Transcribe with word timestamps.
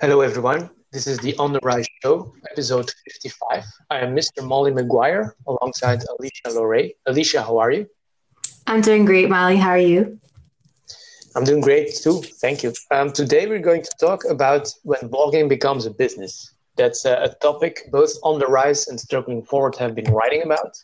Hello, 0.00 0.20
everyone. 0.20 0.70
This 0.92 1.08
is 1.08 1.18
the 1.18 1.34
On 1.38 1.52
the 1.52 1.58
Rise 1.64 1.88
Show, 2.04 2.32
episode 2.52 2.88
55. 3.10 3.64
I 3.90 3.98
am 3.98 4.14
Mr. 4.14 4.46
Molly 4.46 4.70
McGuire 4.70 5.32
alongside 5.48 6.04
Alicia 6.04 6.50
Lorray. 6.56 6.94
Alicia, 7.06 7.42
how 7.42 7.58
are 7.58 7.72
you? 7.72 7.90
I'm 8.68 8.80
doing 8.80 9.04
great, 9.04 9.28
Molly. 9.28 9.56
How 9.56 9.70
are 9.70 9.76
you? 9.76 10.20
I'm 11.34 11.42
doing 11.42 11.60
great 11.60 11.96
too. 11.96 12.22
Thank 12.40 12.62
you. 12.62 12.72
Um, 12.92 13.12
today, 13.12 13.48
we're 13.48 13.58
going 13.58 13.82
to 13.82 13.90
talk 13.98 14.24
about 14.26 14.72
when 14.84 15.00
blogging 15.10 15.48
becomes 15.48 15.84
a 15.84 15.90
business. 15.90 16.54
That's 16.76 17.04
a, 17.04 17.14
a 17.24 17.34
topic 17.40 17.90
both 17.90 18.12
On 18.22 18.38
the 18.38 18.46
Rise 18.46 18.86
and 18.86 19.00
Struggling 19.00 19.42
Forward 19.42 19.74
have 19.78 19.96
been 19.96 20.12
writing 20.12 20.44
about. 20.44 20.80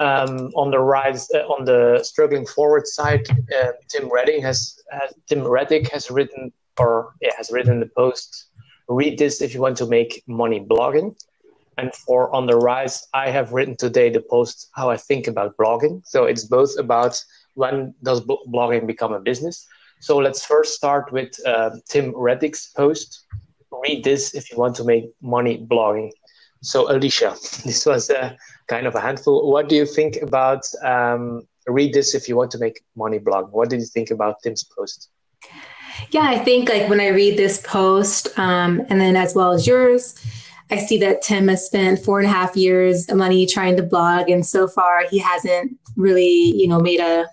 Um, 0.00 0.50
on 0.54 0.70
the 0.70 0.80
rise, 0.80 1.30
uh, 1.34 1.46
on 1.46 1.64
the 1.64 2.04
struggling 2.04 2.44
forward 2.44 2.86
side, 2.86 3.26
uh, 3.30 3.72
Tim 3.88 4.12
Redding 4.12 4.42
has, 4.42 4.78
has 4.90 5.14
Tim 5.28 5.48
Reddick 5.48 5.90
has 5.92 6.10
written 6.10 6.52
or 6.78 7.14
yeah, 7.20 7.32
has 7.36 7.50
written 7.50 7.80
the 7.80 7.90
post. 7.96 8.46
Read 8.88 9.18
this 9.18 9.40
if 9.40 9.54
you 9.54 9.60
want 9.60 9.76
to 9.78 9.86
make 9.86 10.22
money 10.26 10.60
blogging. 10.60 11.16
And 11.78 11.94
for 11.94 12.34
on 12.34 12.46
the 12.46 12.56
rise, 12.56 13.06
I 13.14 13.30
have 13.30 13.52
written 13.52 13.76
today 13.76 14.10
the 14.10 14.20
post 14.20 14.68
how 14.74 14.90
I 14.90 14.96
think 14.96 15.26
about 15.26 15.56
blogging. 15.56 16.02
So 16.06 16.24
it's 16.24 16.44
both 16.44 16.78
about 16.78 17.20
when 17.54 17.94
does 18.02 18.20
blogging 18.22 18.86
become 18.86 19.12
a 19.12 19.20
business. 19.20 19.66
So 20.00 20.18
let's 20.18 20.44
first 20.44 20.74
start 20.74 21.12
with 21.12 21.34
uh, 21.46 21.70
Tim 21.88 22.12
Reddick's 22.14 22.68
post. 22.68 23.24
Read 23.72 24.04
this 24.04 24.34
if 24.34 24.50
you 24.50 24.58
want 24.58 24.76
to 24.76 24.84
make 24.84 25.06
money 25.20 25.58
blogging. 25.58 26.10
So 26.62 26.90
Alicia, 26.90 27.30
this 27.64 27.86
was 27.86 28.10
a 28.10 28.36
kind 28.68 28.86
of 28.86 28.94
a 28.94 29.00
handful. 29.00 29.50
What 29.50 29.68
do 29.68 29.74
you 29.74 29.86
think 29.86 30.16
about 30.22 30.62
um, 30.82 31.46
read 31.66 31.92
this 31.92 32.14
if 32.14 32.28
you 32.28 32.36
want 32.36 32.50
to 32.52 32.58
make 32.58 32.82
money 32.96 33.18
blogging? 33.18 33.50
What 33.50 33.70
did 33.70 33.80
you 33.80 33.86
think 33.86 34.10
about 34.10 34.42
Tim's 34.42 34.64
post? 34.64 35.10
Yeah, 36.10 36.22
I 36.22 36.38
think 36.38 36.68
like 36.68 36.88
when 36.88 37.00
I 37.00 37.08
read 37.08 37.36
this 37.36 37.60
post, 37.60 38.28
um, 38.38 38.80
and 38.88 39.00
then 39.00 39.16
as 39.16 39.34
well 39.34 39.52
as 39.52 39.66
yours, 39.66 40.14
I 40.70 40.78
see 40.78 40.98
that 40.98 41.22
Tim 41.22 41.48
has 41.48 41.66
spent 41.66 42.04
four 42.04 42.18
and 42.20 42.26
a 42.26 42.32
half 42.32 42.56
years 42.56 43.08
of 43.08 43.16
money 43.16 43.46
trying 43.46 43.76
to 43.76 43.82
blog, 43.82 44.30
and 44.30 44.44
so 44.44 44.66
far 44.66 45.04
he 45.08 45.18
hasn't 45.18 45.76
really, 45.96 46.52
you 46.56 46.66
know, 46.66 46.80
made 46.80 47.00
a, 47.00 47.26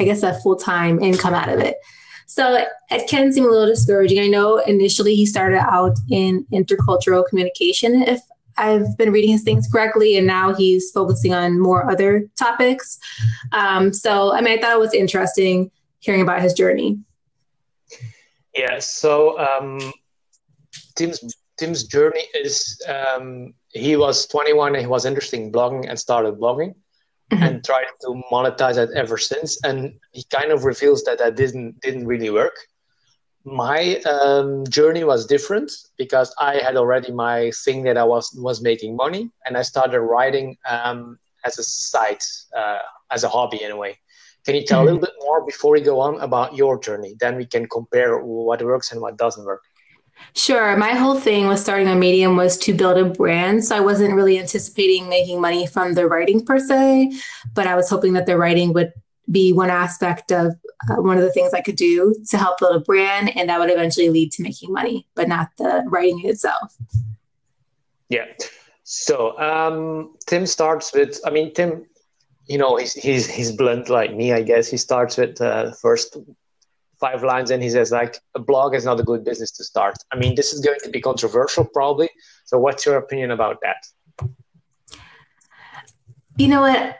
I 0.00 0.04
guess, 0.04 0.22
a 0.22 0.34
full 0.40 0.56
time 0.56 1.00
income 1.00 1.34
out 1.34 1.48
of 1.48 1.60
it. 1.60 1.76
So 2.26 2.64
it 2.90 3.08
can 3.08 3.32
seem 3.32 3.44
a 3.44 3.48
little 3.48 3.66
discouraging. 3.66 4.18
I 4.18 4.26
know 4.26 4.58
initially 4.58 5.14
he 5.14 5.26
started 5.26 5.58
out 5.58 5.96
in 6.10 6.46
intercultural 6.52 7.24
communication, 7.28 8.02
if 8.02 8.20
I've 8.56 8.96
been 8.96 9.12
reading 9.12 9.30
his 9.30 9.42
things 9.42 9.68
correctly, 9.70 10.16
and 10.16 10.26
now 10.26 10.54
he's 10.54 10.90
focusing 10.90 11.34
on 11.34 11.60
more 11.60 11.90
other 11.90 12.28
topics. 12.36 12.98
Um, 13.52 13.92
so, 13.92 14.32
I 14.32 14.40
mean, 14.40 14.58
I 14.58 14.60
thought 14.60 14.72
it 14.72 14.80
was 14.80 14.94
interesting 14.94 15.70
hearing 16.00 16.22
about 16.22 16.42
his 16.42 16.54
journey. 16.54 16.98
Yeah. 18.54 18.78
So 18.78 19.38
um, 19.38 19.80
Tim's 20.96 21.20
Tim's 21.56 21.84
journey 21.84 22.24
is 22.34 22.80
um, 22.88 23.54
he 23.68 23.96
was 23.96 24.26
21 24.26 24.74
and 24.74 24.82
he 24.82 24.86
was 24.86 25.04
interested 25.04 25.40
in 25.40 25.52
blogging 25.52 25.88
and 25.88 25.98
started 25.98 26.34
blogging 26.34 26.74
mm-hmm. 27.32 27.42
and 27.42 27.64
tried 27.64 27.86
to 28.02 28.22
monetize 28.32 28.76
it 28.76 28.90
ever 28.94 29.18
since. 29.18 29.62
And 29.64 29.94
he 30.12 30.24
kind 30.24 30.50
of 30.50 30.64
reveals 30.64 31.04
that 31.04 31.18
that 31.18 31.36
didn't 31.36 31.80
didn't 31.80 32.06
really 32.06 32.30
work. 32.30 32.56
My 33.46 33.96
um, 34.00 34.64
journey 34.68 35.04
was 35.04 35.26
different 35.26 35.70
because 35.98 36.34
I 36.40 36.56
had 36.56 36.76
already 36.76 37.12
my 37.12 37.50
thing 37.64 37.84
that 37.84 37.98
I 37.98 38.04
was 38.04 38.32
was 38.40 38.62
making 38.62 38.96
money, 38.96 39.30
and 39.44 39.56
I 39.56 39.62
started 39.62 40.00
writing 40.00 40.56
um, 40.66 41.18
as 41.44 41.58
a 41.58 41.62
side, 41.62 42.22
uh, 42.56 42.78
as 43.10 43.22
a 43.22 43.28
hobby 43.28 43.62
anyway. 43.62 43.98
Can 44.44 44.54
you 44.54 44.64
tell 44.64 44.82
a 44.82 44.84
little 44.84 45.00
bit 45.00 45.14
more 45.20 45.44
before 45.44 45.72
we 45.72 45.80
go 45.80 46.00
on 46.00 46.20
about 46.20 46.54
your 46.54 46.78
journey? 46.78 47.16
Then 47.18 47.36
we 47.36 47.46
can 47.46 47.66
compare 47.66 48.18
what 48.18 48.62
works 48.62 48.92
and 48.92 49.00
what 49.00 49.16
doesn't 49.16 49.44
work. 49.44 49.62
Sure. 50.34 50.76
My 50.76 50.92
whole 50.92 51.18
thing 51.18 51.48
with 51.48 51.58
starting 51.58 51.88
on 51.88 51.98
Medium 51.98 52.36
was 52.36 52.56
to 52.58 52.74
build 52.74 52.98
a 52.98 53.04
brand. 53.04 53.64
So 53.64 53.76
I 53.76 53.80
wasn't 53.80 54.14
really 54.14 54.38
anticipating 54.38 55.08
making 55.08 55.40
money 55.40 55.66
from 55.66 55.94
the 55.94 56.06
writing 56.06 56.44
per 56.44 56.58
se, 56.58 57.12
but 57.54 57.66
I 57.66 57.74
was 57.74 57.88
hoping 57.88 58.12
that 58.14 58.26
the 58.26 58.36
writing 58.36 58.72
would 58.74 58.92
be 59.30 59.52
one 59.52 59.70
aspect 59.70 60.30
of 60.30 60.52
uh, 60.90 61.00
one 61.00 61.16
of 61.16 61.22
the 61.24 61.32
things 61.32 61.54
I 61.54 61.62
could 61.62 61.76
do 61.76 62.14
to 62.28 62.36
help 62.36 62.58
build 62.58 62.76
a 62.76 62.80
brand, 62.80 63.34
and 63.36 63.48
that 63.48 63.58
would 63.58 63.70
eventually 63.70 64.10
lead 64.10 64.32
to 64.32 64.42
making 64.42 64.72
money, 64.72 65.06
but 65.14 65.28
not 65.28 65.48
the 65.56 65.82
writing 65.86 66.20
itself. 66.24 66.76
Yeah. 68.10 68.26
So 68.82 69.38
um, 69.38 70.14
Tim 70.26 70.46
starts 70.46 70.92
with, 70.92 71.18
I 71.24 71.30
mean, 71.30 71.54
Tim 71.54 71.86
you 72.46 72.58
know, 72.58 72.76
he's 72.76 72.92
he's 72.92 73.30
he's 73.30 73.52
blunt 73.52 73.88
like 73.88 74.14
me, 74.14 74.32
I 74.32 74.42
guess. 74.42 74.68
He 74.68 74.76
starts 74.76 75.16
with 75.16 75.40
uh, 75.40 75.72
first 75.72 76.16
five 77.00 77.22
lines 77.22 77.50
and 77.50 77.62
he 77.62 77.70
says 77.70 77.90
like 77.90 78.18
a 78.34 78.38
blog 78.38 78.74
is 78.74 78.84
not 78.84 79.00
a 79.00 79.02
good 79.02 79.24
business 79.24 79.50
to 79.52 79.64
start. 79.64 79.96
I 80.12 80.16
mean, 80.16 80.34
this 80.34 80.52
is 80.52 80.60
going 80.60 80.78
to 80.84 80.90
be 80.90 81.00
controversial 81.00 81.64
probably. 81.64 82.08
So 82.44 82.58
what's 82.58 82.86
your 82.86 82.96
opinion 82.96 83.30
about 83.30 83.58
that? 83.62 83.86
You 86.36 86.48
know 86.48 86.60
what? 86.60 86.98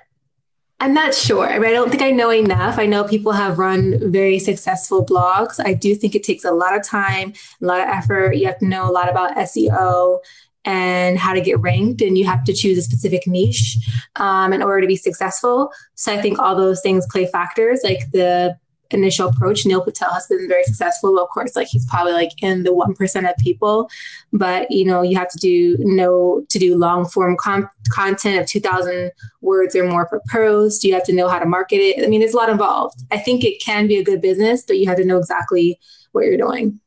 I'm 0.81 0.93
not 0.93 1.15
sure. 1.15 1.47
I 1.47 1.59
mean, 1.59 1.71
I 1.71 1.73
don't 1.73 1.89
think 1.91 2.03
I 2.03 2.11
know 2.11 2.31
enough. 2.31 2.79
I 2.79 2.87
know 2.87 3.05
people 3.05 3.33
have 3.33 3.59
run 3.59 4.13
very 4.13 4.39
successful 4.39 5.07
blogs. 5.07 5.59
I 5.65 5.73
do 5.73 5.95
think 5.95 6.15
it 6.15 6.25
takes 6.25 6.45
a 6.45 6.53
lot 6.53 6.77
of 6.77 6.83
time, 6.83 7.33
a 7.63 7.65
lot 7.65 7.81
of 7.81 7.89
effort. 7.89 8.37
You 8.37 8.47
have 8.47 8.59
to 8.59 8.67
know 8.67 8.91
a 8.91 8.93
lot 8.93 9.09
about 9.09 9.37
SEO 9.37 10.19
and 10.65 11.19
how 11.19 11.35
to 11.35 11.41
get 11.41 11.61
ranked 11.61 12.01
and 12.01 12.17
you 12.17 12.25
have 12.25 12.45
to 12.45 12.53
choose 12.53 12.79
a 12.79 12.83
specific 12.83 13.27
niche 13.27 13.77
um, 14.17 14.53
in 14.53 14.63
order 14.63 14.81
to 14.81 14.87
be 14.87 14.97
successful. 14.97 15.71
So 15.95 16.13
i 16.13 16.21
think 16.21 16.39
all 16.39 16.57
those 16.57 16.81
things 16.81 17.07
play 17.11 17.27
factors. 17.27 17.81
Like 17.85 18.11
the 18.13 18.57
initial 18.91 19.29
approach 19.29 19.67
neil 19.67 19.81
patel 19.83 20.13
has 20.13 20.27
been 20.27 20.49
very 20.49 20.63
successful. 20.65 21.19
Of 21.19 21.29
course 21.31 21.57
like 21.57 21.69
he's 21.69 21.87
probably 21.87 22.13
like 22.13 22.31
in 22.43 22.63
the 22.63 22.71
1% 22.71 23.31
of 23.31 23.37
people 23.39 23.91
but 24.33 24.71
you 24.71 24.85
know 24.85 25.03
you 25.03 25.17
have 25.19 25.29
to 25.31 25.39
do 25.39 25.77
know 25.81 26.45
to 26.49 26.59
do 26.59 26.77
long 26.77 27.07
form 27.07 27.37
content 27.37 28.41
of 28.41 28.47
2000 28.47 29.11
words 29.41 29.75
or 29.75 29.89
more 29.89 30.07
per 30.07 30.21
post. 30.31 30.85
You 30.85 30.95
have 30.95 31.05
to 31.05 31.13
know 31.13 31.29
how 31.29 31.39
to 31.39 31.47
market 31.47 31.77
it. 31.77 32.05
I 32.05 32.09
mean 32.09 32.21
there's 32.21 32.35
a 32.35 32.37
lot 32.37 32.49
involved. 32.49 33.03
I 33.11 33.19
think 33.19 33.45
it 33.45 33.61
can 33.61 33.87
be 33.87 33.97
a 33.97 34.05
good 34.05 34.21
business 34.21 34.65
but 34.65 34.79
you 34.79 34.87
have 34.87 34.99
to 34.99 35.05
know 35.05 35.19
exactly 35.19 35.79
what 36.13 36.25
you're 36.25 36.39
doing. 36.39 36.81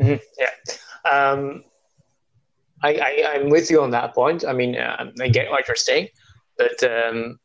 Mm-hmm. 0.00 0.22
yeah. 0.38 1.10
Um, 1.10 1.64
I, 2.82 2.92
am 3.34 3.48
with 3.48 3.70
you 3.70 3.82
on 3.82 3.90
that 3.90 4.14
point. 4.14 4.44
I 4.46 4.52
mean, 4.52 4.76
uh, 4.76 5.10
I 5.20 5.28
get 5.28 5.50
what 5.50 5.66
you're 5.66 5.76
saying, 5.76 6.08
but 6.56 6.82
um, 6.84 7.38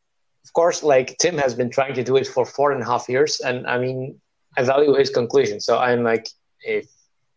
of 0.46 0.54
course, 0.54 0.84
like 0.84 1.18
Tim 1.18 1.38
has 1.38 1.56
been 1.56 1.70
trying 1.70 1.94
to 1.96 2.04
do 2.04 2.18
it 2.18 2.28
for 2.28 2.46
four 2.46 2.72
and 2.72 2.82
a 2.82 2.86
half 2.86 3.10
years, 3.10 3.40
and 3.40 3.66
I 3.66 3.78
mean, 3.80 4.20
I 4.58 4.64
value 4.64 4.94
his 4.94 5.10
conclusion. 5.10 5.60
So 5.60 5.80
I'm 5.80 6.04
like, 6.04 6.28
if 6.62 6.88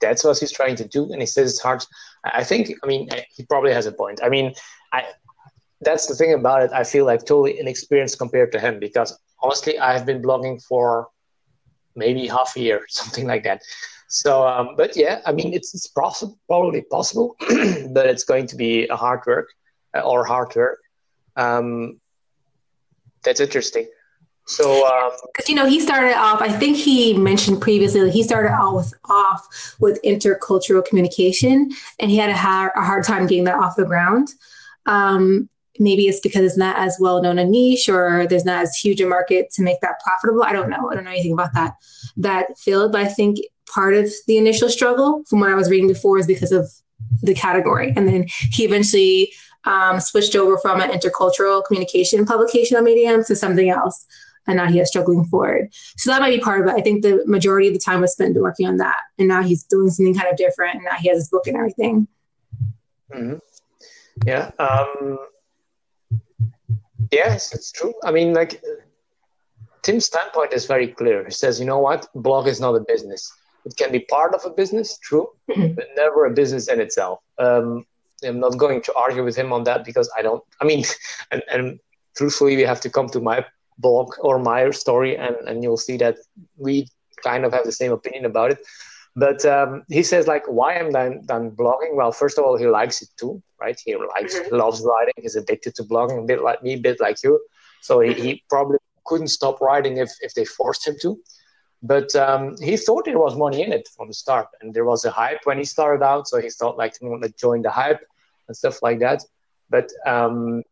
that's 0.01 0.25
what 0.25 0.39
he's 0.39 0.53
trying 0.53 0.77
to 0.77 0.87
do, 0.87 1.11
and 1.13 1.21
he 1.23 1.27
says 1.27 1.53
it's 1.53 1.61
hard, 1.61 1.85
I 2.25 2.45
think, 2.45 2.73
I 2.83 2.87
mean, 2.87 3.09
he 3.35 3.45
probably 3.45 3.73
has 3.73 3.87
a 3.87 3.93
point. 3.93 4.21
I 4.23 4.29
mean, 4.29 4.53
I 4.93 5.05
that's 5.81 6.07
the 6.07 6.15
thing 6.15 6.33
about 6.33 6.63
it. 6.63 6.71
I 6.73 6.85
feel 6.85 7.05
like 7.05 7.21
totally 7.21 7.59
inexperienced 7.61 8.19
compared 8.19 8.53
to 8.53 8.61
him 8.61 8.79
because 8.81 9.19
honestly, 9.43 9.79
I 9.79 9.93
have 9.93 10.07
been 10.07 10.23
blogging 10.23 10.63
for 10.63 11.09
maybe 11.95 12.27
half 12.27 12.55
a 12.57 12.61
year, 12.61 12.85
something 12.89 13.27
like 13.27 13.45
that. 13.45 13.63
So, 14.09 14.47
um, 14.47 14.75
but 14.77 14.97
yeah, 14.97 15.21
I 15.27 15.33
mean, 15.33 15.53
it's, 15.53 15.75
it's 15.75 15.89
possible, 15.89 16.39
probably 16.47 16.83
possible, 16.83 17.37
but 17.91 18.07
it's 18.07 18.25
going 18.25 18.47
to 18.49 18.57
be 18.57 18.87
a 18.89 18.97
hard 18.97 19.21
work 19.27 19.49
uh, 19.97 20.01
or 20.01 20.25
hard 20.25 20.55
work. 20.55 20.79
Um, 21.37 22.01
that's 23.25 23.41
interesting. 23.41 23.89
So, 24.49 24.87
um, 24.87 25.11
because 25.33 25.49
you 25.49 25.57
know, 25.57 25.67
he 25.67 25.81
started 25.81 26.17
off. 26.17 26.41
I 26.41 26.49
think 26.49 26.77
he 26.77 27.15
mentioned 27.15 27.61
previously 27.61 28.01
that 28.01 28.13
he 28.13 28.23
started 28.23 28.53
off 28.53 28.93
off 29.07 29.75
with 29.81 30.01
intercultural 30.05 30.85
communication, 30.85 31.73
and 31.99 32.11
he 32.13 32.17
had 32.17 32.31
a 32.31 32.37
hard, 32.37 32.71
a 32.77 32.83
hard 32.83 33.03
time 33.03 33.27
getting 33.27 33.45
that 33.45 33.59
off 33.59 33.75
the 33.75 33.85
ground. 33.85 34.29
Um, 34.87 35.49
maybe 35.81 36.07
it's 36.07 36.21
because 36.21 36.43
it's 36.43 36.57
not 36.57 36.79
as 36.79 36.97
well 37.01 37.21
known 37.21 37.41
a 37.41 37.45
niche, 37.45 37.89
or 37.89 38.29
there's 38.29 38.45
not 38.45 38.63
as 38.63 38.77
huge 38.77 39.01
a 39.01 39.07
market 39.07 39.51
to 39.55 39.63
make 39.63 39.81
that 39.81 39.99
profitable. 40.05 40.45
I 40.45 40.53
don't 40.53 40.71
know. 40.71 40.89
I 40.91 40.95
don't 40.95 41.05
know 41.05 41.11
anything 41.11 41.33
about 41.33 41.53
that 41.55 41.75
that 42.17 42.57
field, 42.57 42.93
but 42.93 43.01
I 43.01 43.09
think 43.09 43.39
part 43.73 43.95
of 43.95 44.11
the 44.27 44.39
initial 44.39 44.69
struggle 44.69 45.25
from 45.29 45.41
what 45.41 45.51
I 45.51 45.55
was 45.55 45.71
reading 45.71 45.89
before 45.89 46.19
is 46.19 46.27
because 46.27 46.53
of 46.53 46.71
the 47.23 47.35
category. 47.35 47.93
And 47.97 48.09
then 48.09 48.27
he 48.29 48.65
eventually 48.65 49.33
um, 49.65 50.01
switched 50.01 50.37
over 50.37 50.59
from 50.59 50.81
an 50.81 50.91
intercultural 50.91 51.65
communication 51.65 52.25
publication 52.25 52.77
on 52.77 52.85
Medium 52.85 53.25
to 53.25 53.37
something 53.37 53.69
else. 53.69 54.07
And 54.49 54.59
now 54.59 54.67
he 54.67 54.79
is 54.79 54.89
struggling 54.89 55.25
forward. 55.25 55.69
So 55.97 56.11
that 56.11 56.21
might 56.21 56.31
be 56.31 56.41
part 56.41 56.61
of 56.61 56.69
it. 56.69 56.79
I 56.79 56.81
think 56.81 57.03
the 57.03 57.25
majority 57.27 57.67
of 57.67 57.75
the 57.75 57.81
time 57.81 58.01
was 58.01 58.13
spent 58.13 58.37
working 58.37 58.69
on 58.69 58.77
that. 58.77 59.01
And 59.19 59.27
now 59.27 59.43
he's 59.43 59.65
doing 59.65 59.91
something 59.91 60.15
kind 60.15 60.29
of 60.31 60.37
different. 60.37 60.77
And 60.77 60.85
now 60.85 60.97
he 61.01 61.09
has 61.09 61.19
his 61.19 61.29
book 61.29 61.49
and 61.49 61.57
everything. 61.57 62.07
Mm-hmm. 63.13 63.39
Yeah. 64.25 64.53
Um, 64.61 65.19
yes, 67.11 67.53
it's 67.53 67.73
true. 67.73 67.93
I 68.05 68.13
mean, 68.13 68.35
like, 68.35 68.63
Tim's 69.83 70.07
standpoint 70.07 70.53
is 70.53 70.67
very 70.67 70.89
clear. 70.89 71.25
He 71.25 71.33
says, 71.33 71.59
you 71.59 71.67
know 71.67 71.81
what? 71.81 72.09
Blog 72.15 72.47
is 72.47 72.61
not 72.61 72.75
a 72.75 72.85
business 72.87 73.33
it 73.67 73.77
can 73.77 73.93
be 73.93 74.01
part 74.01 74.35
of 74.35 74.45
a 74.45 74.51
business, 74.51 74.99
true, 74.99 75.29
but 75.49 75.89
never 75.97 76.25
a 76.25 76.31
business 76.31 76.69
in 76.69 76.81
itself. 76.81 77.21
Um, 77.39 77.85
I'm 78.25 78.41
not 78.41 78.57
going 78.57 78.81
to 78.83 78.95
argue 78.95 79.25
with 79.25 79.37
him 79.37 79.53
on 79.53 79.65
that 79.65 79.85
because 79.85 80.11
I 80.17 80.23
don't. 80.23 80.43
I 80.61 80.65
mean, 80.65 80.85
and, 81.31 81.43
and 81.51 81.81
truthfully, 82.17 82.57
we 82.57 82.63
have 82.63 82.81
to 82.83 82.91
come 82.91 83.09
to 83.11 83.21
my 83.21 83.45
blog 83.79 84.15
or 84.21 84.39
my 84.39 84.71
story, 84.71 85.17
and, 85.17 85.37
and 85.47 85.63
you'll 85.63 85.77
see 85.77 85.97
that 85.99 86.17
we 86.57 86.89
kind 87.23 87.45
of 87.45 87.53
have 87.53 87.65
the 87.65 87.73
same 87.73 87.93
opinion 87.93 88.25
about 88.25 88.53
it. 88.53 88.59
But 89.17 89.45
um, 89.47 89.83
he 89.89 90.03
says 90.03 90.27
like, 90.27 90.45
why 90.47 90.75
am 90.75 90.95
I 90.95 91.17
done 91.25 91.51
blogging? 91.51 91.95
Well, 91.95 92.13
first 92.13 92.39
of 92.39 92.45
all, 92.45 92.57
he 92.57 92.67
likes 92.67 93.01
it 93.01 93.09
too, 93.19 93.43
right? 93.59 93.81
He 93.83 93.97
likes, 93.97 94.39
mm-hmm. 94.39 94.55
loves 94.55 94.83
writing. 94.83 95.15
He's 95.17 95.37
addicted 95.37 95.75
to 95.77 95.85
blogging, 95.85 96.23
a 96.23 96.27
bit 96.27 96.43
like 96.43 96.63
me, 96.63 96.75
a 96.75 96.79
bit 96.79 97.01
like 97.01 97.23
you. 97.25 97.41
So 97.81 98.01
he, 98.01 98.13
he 98.13 98.45
probably 98.51 98.77
couldn't 99.07 99.29
stop 99.29 99.61
writing 99.63 99.97
if, 99.97 100.11
if 100.21 100.35
they 100.35 100.45
forced 100.45 100.87
him 100.87 100.97
to. 101.01 101.19
But 101.83 102.15
um, 102.17 102.57
he 102.61 102.77
thought 102.77 103.05
there 103.05 103.19
was 103.19 103.37
money 103.37 103.63
in 103.63 103.73
it 103.73 103.89
from 103.97 104.09
the 104.09 104.15
start, 104.15 104.49
and 104.61 104.73
there 104.73 104.85
was 104.85 105.05
a 105.05 105.11
hype 105.11 105.41
when 105.45 105.59
he 105.59 105.65
started 105.65 106.05
out. 106.05 106.27
So 106.29 106.41
he 106.41 106.51
thought 106.51 106.79
like 106.79 106.99
he 106.99 107.07
wanted 107.07 107.29
to 107.29 107.39
join 107.39 107.63
the 107.63 107.71
hype 107.71 108.01
and 108.49 108.57
stuff 108.57 108.83
like 108.83 108.99
that. 109.01 109.23
But 109.69 109.91
um, 110.07 110.63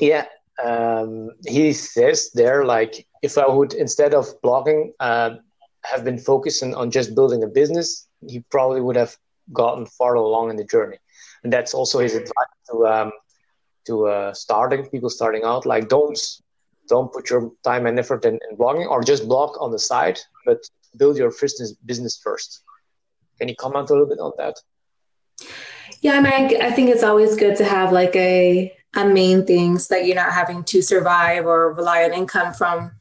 yeah, 0.00 0.26
um, 0.64 1.30
he 1.46 1.72
says 1.72 2.30
there 2.34 2.64
like 2.64 3.06
if 3.22 3.38
I 3.38 3.48
would 3.48 3.74
instead 3.74 4.14
of 4.14 4.26
blogging 4.42 4.92
uh, 5.00 5.36
have 5.84 6.04
been 6.04 6.18
focusing 6.18 6.74
on 6.74 6.90
just 6.90 7.14
building 7.14 7.42
a 7.42 7.48
business, 7.48 8.08
he 8.26 8.40
probably 8.50 8.80
would 8.80 8.96
have 8.96 9.16
gotten 9.52 9.86
far 9.86 10.14
along 10.14 10.50
in 10.50 10.56
the 10.56 10.64
journey. 10.64 10.98
And 11.42 11.52
that's 11.52 11.74
also 11.74 11.98
his 12.00 12.14
advice 12.14 12.54
to 12.70 12.86
um, 12.86 13.12
to 13.86 14.06
uh, 14.06 14.32
starting 14.34 14.86
people 14.86 15.10
starting 15.10 15.44
out. 15.44 15.66
Like 15.66 15.88
don't 15.88 16.18
don't 16.88 17.12
put 17.12 17.30
your 17.30 17.52
time 17.64 17.86
and 17.86 17.98
effort 17.98 18.24
in, 18.24 18.38
in 18.50 18.56
blogging 18.56 18.88
or 18.88 19.02
just 19.02 19.28
blog 19.28 19.56
on 19.60 19.70
the 19.70 19.78
side, 19.78 20.18
but 20.44 20.58
build 20.96 21.16
your 21.16 21.32
business 21.40 21.72
business 21.84 22.20
first. 22.22 22.62
Can 23.38 23.48
you 23.48 23.56
comment 23.56 23.90
a 23.90 23.92
little 23.92 24.08
bit 24.08 24.18
on 24.18 24.32
that? 24.38 24.56
Yeah, 26.00 26.14
I 26.14 26.20
mean, 26.20 26.62
I, 26.62 26.70
think 26.70 26.90
it's 26.90 27.02
always 27.02 27.36
good 27.36 27.56
to 27.56 27.64
have 27.64 27.92
like 27.92 28.14
a 28.16 28.72
a 28.94 29.04
main 29.04 29.44
thing 29.44 29.78
so 29.78 29.94
that 29.94 30.06
you're 30.06 30.16
not 30.16 30.32
having 30.32 30.64
to 30.64 30.82
survive 30.82 31.46
or 31.46 31.74
rely 31.74 32.04
on 32.04 32.12
income 32.12 32.54
from 32.54 32.92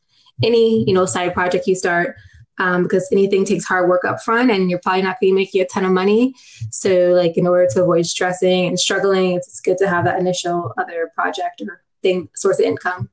any 0.43 0.83
you 0.87 0.93
know 0.93 1.05
side 1.05 1.33
project 1.33 1.65
you 1.65 1.75
start 1.75 2.15
um, 2.59 2.83
because 2.83 3.07
anything 3.11 3.45
takes 3.45 3.65
hard 3.65 3.89
work 3.89 4.03
up 4.03 4.21
front 4.21 4.51
and 4.51 4.69
you're 4.69 4.79
probably 4.83 5.01
not 5.01 5.19
going 5.19 5.31
to 5.31 5.35
make 5.35 5.53
you 5.53 5.61
a 5.61 5.65
ton 5.65 5.85
of 5.85 5.91
money 5.91 6.33
so 6.71 7.13
like 7.13 7.37
in 7.37 7.47
order 7.47 7.67
to 7.71 7.81
avoid 7.81 8.05
stressing 8.05 8.67
and 8.67 8.79
struggling 8.79 9.31
it's 9.31 9.59
good 9.61 9.77
to 9.77 9.87
have 9.87 10.05
that 10.05 10.19
initial 10.19 10.73
other 10.77 11.11
project 11.15 11.61
or 11.61 11.81
thing 12.03 12.29
source 12.35 12.59
of 12.59 12.65
income 12.65 13.09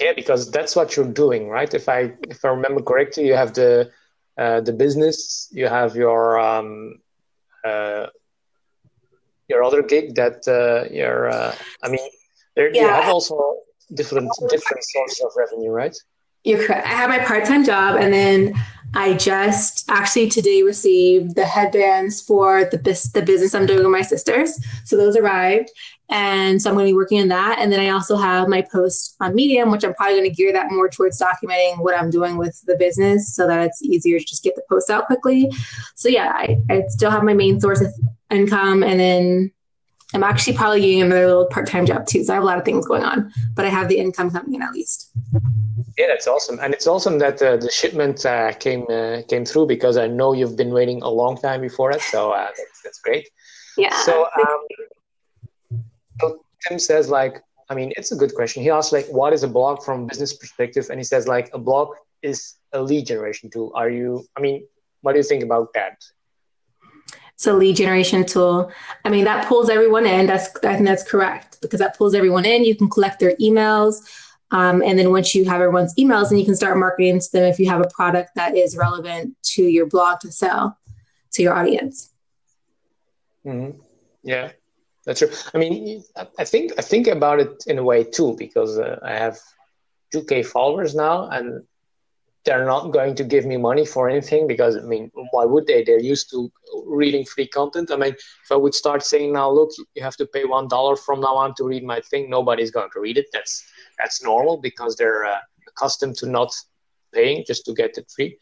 yeah 0.00 0.12
because 0.14 0.50
that's 0.50 0.74
what 0.76 0.96
you're 0.96 1.12
doing 1.12 1.48
right 1.48 1.74
if 1.74 1.88
i 1.88 2.12
if 2.28 2.44
i 2.44 2.48
remember 2.48 2.80
correctly 2.82 3.26
you 3.26 3.34
have 3.34 3.54
the 3.54 3.90
uh, 4.38 4.60
the 4.60 4.72
business 4.72 5.48
you 5.50 5.66
have 5.66 5.96
your 5.96 6.38
um, 6.38 7.00
uh, 7.64 8.06
your 9.48 9.64
other 9.64 9.82
gig 9.82 10.14
that 10.14 10.46
uh, 10.46 10.88
your 10.94 11.28
uh, 11.28 11.54
I 11.82 11.88
mean 11.88 12.08
there 12.54 12.72
yeah. 12.72 12.82
you 12.82 12.88
have 12.88 13.08
also 13.08 13.56
different 13.94 14.30
different 14.48 14.84
sources 14.84 15.20
of 15.24 15.32
revenue, 15.36 15.70
right? 15.70 15.96
You're. 16.44 16.72
I 16.72 16.86
have 16.86 17.10
my 17.10 17.18
part-time 17.18 17.64
job 17.64 17.96
and 17.96 18.12
then 18.12 18.54
I 18.94 19.14
just 19.14 19.84
actually 19.88 20.30
today 20.30 20.62
received 20.62 21.34
the 21.34 21.44
headbands 21.44 22.22
for 22.22 22.64
the, 22.64 22.78
the 23.14 23.22
business 23.22 23.54
I'm 23.54 23.66
doing 23.66 23.80
with 23.80 23.92
my 23.92 24.02
sisters. 24.02 24.58
So 24.84 24.96
those 24.96 25.16
arrived. 25.16 25.70
And 26.10 26.60
so 26.60 26.70
I'm 26.70 26.76
going 26.76 26.86
to 26.86 26.92
be 26.92 26.96
working 26.96 27.20
on 27.20 27.28
that. 27.28 27.58
And 27.58 27.70
then 27.70 27.80
I 27.80 27.90
also 27.90 28.16
have 28.16 28.48
my 28.48 28.62
post 28.62 29.14
on 29.20 29.34
Medium, 29.34 29.70
which 29.70 29.84
I'm 29.84 29.92
probably 29.92 30.18
going 30.18 30.30
to 30.30 30.34
gear 30.34 30.54
that 30.54 30.70
more 30.70 30.88
towards 30.88 31.20
documenting 31.20 31.80
what 31.80 31.98
I'm 31.98 32.08
doing 32.08 32.38
with 32.38 32.62
the 32.66 32.76
business 32.76 33.34
so 33.34 33.46
that 33.46 33.66
it's 33.66 33.82
easier 33.82 34.18
to 34.18 34.24
just 34.24 34.42
get 34.42 34.54
the 34.54 34.62
post 34.70 34.88
out 34.88 35.06
quickly. 35.06 35.52
So 35.96 36.08
yeah, 36.08 36.32
I, 36.34 36.56
I 36.70 36.84
still 36.88 37.10
have 37.10 37.24
my 37.24 37.34
main 37.34 37.60
source 37.60 37.82
of 37.82 37.92
income. 38.30 38.82
And 38.82 38.98
then 38.98 39.52
I'm 40.14 40.24
actually 40.24 40.56
probably 40.56 40.80
getting 40.80 41.02
another 41.02 41.26
little 41.26 41.46
part-time 41.46 41.84
job 41.84 42.06
too. 42.06 42.24
So 42.24 42.32
I 42.32 42.36
have 42.36 42.42
a 42.42 42.46
lot 42.46 42.58
of 42.58 42.64
things 42.64 42.86
going 42.86 43.02
on, 43.02 43.30
but 43.54 43.66
I 43.66 43.68
have 43.68 43.88
the 43.88 43.98
income 43.98 44.30
coming 44.30 44.54
in 44.54 44.62
at 44.62 44.72
least. 44.72 45.10
Yeah, 45.98 46.06
that's 46.06 46.26
awesome, 46.26 46.58
and 46.62 46.72
it's 46.72 46.86
awesome 46.86 47.18
that 47.18 47.42
uh, 47.42 47.56
the 47.56 47.70
shipment 47.70 48.24
uh, 48.24 48.52
came 48.52 48.86
uh, 48.88 49.22
came 49.28 49.44
through 49.44 49.66
because 49.66 49.96
I 49.96 50.06
know 50.06 50.32
you've 50.32 50.56
been 50.56 50.70
waiting 50.70 51.02
a 51.02 51.08
long 51.08 51.36
time 51.36 51.60
before 51.60 51.90
it. 51.90 52.00
So 52.00 52.30
uh, 52.30 52.46
that's 52.46 52.82
that's 52.82 53.00
great. 53.00 53.28
Yeah. 53.76 53.94
So, 54.02 54.26
um, 54.38 55.78
so 56.20 56.40
Tim 56.66 56.78
says 56.78 57.08
like, 57.08 57.42
I 57.68 57.74
mean, 57.74 57.92
it's 57.96 58.10
a 58.12 58.16
good 58.16 58.34
question. 58.34 58.62
He 58.62 58.70
asks 58.70 58.92
like, 58.92 59.06
what 59.06 59.32
is 59.32 59.42
a 59.44 59.48
blog 59.48 59.82
from 59.82 60.06
business 60.06 60.34
perspective? 60.34 60.86
And 60.90 60.98
he 60.98 61.04
says 61.04 61.28
like, 61.28 61.50
a 61.52 61.58
blog 61.58 61.94
is 62.22 62.56
a 62.72 62.82
lead 62.82 63.06
generation 63.06 63.50
tool. 63.50 63.72
Are 63.74 63.90
you? 63.90 64.24
I 64.36 64.40
mean, 64.40 64.66
what 65.02 65.12
do 65.12 65.18
you 65.18 65.24
think 65.24 65.44
about 65.44 65.72
that? 65.74 66.02
So 67.38 67.54
lead 67.54 67.76
generation 67.76 68.26
tool. 68.26 68.70
I 69.04 69.10
mean, 69.10 69.24
that 69.24 69.46
pulls 69.46 69.70
everyone 69.70 70.06
in. 70.06 70.26
That's 70.26 70.48
I 70.64 70.74
think 70.74 70.86
that's 70.86 71.04
correct 71.04 71.60
because 71.62 71.78
that 71.78 71.96
pulls 71.96 72.14
everyone 72.14 72.44
in. 72.44 72.64
You 72.64 72.74
can 72.74 72.90
collect 72.90 73.20
their 73.20 73.36
emails. 73.36 74.02
Um, 74.50 74.82
and 74.82 74.98
then 74.98 75.12
once 75.12 75.36
you 75.36 75.44
have 75.44 75.60
everyone's 75.60 75.94
emails, 75.94 76.30
then 76.30 76.38
you 76.38 76.44
can 76.44 76.56
start 76.56 76.76
marketing 76.78 77.20
to 77.20 77.32
them 77.32 77.44
if 77.44 77.60
you 77.60 77.68
have 77.68 77.80
a 77.80 77.88
product 77.94 78.30
that 78.34 78.56
is 78.56 78.76
relevant 78.76 79.36
to 79.54 79.62
your 79.62 79.86
blog 79.86 80.18
to 80.20 80.32
sell 80.32 80.76
to 81.32 81.42
your 81.42 81.54
audience. 81.54 82.10
Mm-hmm. 83.46 83.78
Yeah, 84.24 84.50
that's 85.04 85.20
true. 85.20 85.30
I 85.54 85.58
mean, 85.58 86.02
I 86.38 86.44
think 86.44 86.72
I 86.76 86.82
think 86.82 87.06
about 87.06 87.38
it 87.38 87.64
in 87.68 87.78
a 87.78 87.84
way 87.84 88.02
too 88.02 88.34
because 88.36 88.78
uh, 88.78 88.98
I 89.00 89.12
have 89.12 89.38
2k 90.12 90.44
followers 90.44 90.96
now, 90.96 91.28
and 91.28 91.62
they're 92.44 92.64
not 92.64 92.92
going 92.92 93.14
to 93.16 93.24
give 93.24 93.44
me 93.44 93.56
money 93.56 93.84
for 93.84 94.08
anything 94.08 94.46
because 94.46 94.76
I 94.76 94.80
mean, 94.80 95.10
why 95.32 95.44
would 95.44 95.66
they? 95.66 95.84
They're 95.84 96.00
used 96.00 96.30
to 96.30 96.50
reading 96.86 97.24
free 97.24 97.46
content. 97.46 97.90
I 97.90 97.96
mean, 97.96 98.12
if 98.12 98.50
I 98.50 98.56
would 98.56 98.74
start 98.74 99.04
saying 99.04 99.32
now, 99.32 99.50
look, 99.50 99.70
you 99.94 100.02
have 100.02 100.16
to 100.16 100.26
pay 100.26 100.44
one 100.44 100.68
dollar 100.68 100.96
from 100.96 101.20
now 101.20 101.34
on 101.36 101.54
to 101.56 101.64
read 101.64 101.84
my 101.84 102.00
thing, 102.00 102.30
nobody's 102.30 102.70
going 102.70 102.90
to 102.92 103.00
read 103.00 103.18
it. 103.18 103.26
That's 103.32 103.64
that's 103.98 104.22
normal 104.22 104.58
because 104.58 104.96
they're 104.96 105.26
uh, 105.26 105.38
accustomed 105.66 106.16
to 106.16 106.26
not 106.26 106.52
paying 107.12 107.44
just 107.46 107.64
to 107.66 107.74
get 107.74 107.98
it 107.98 108.10
free. 108.14 108.38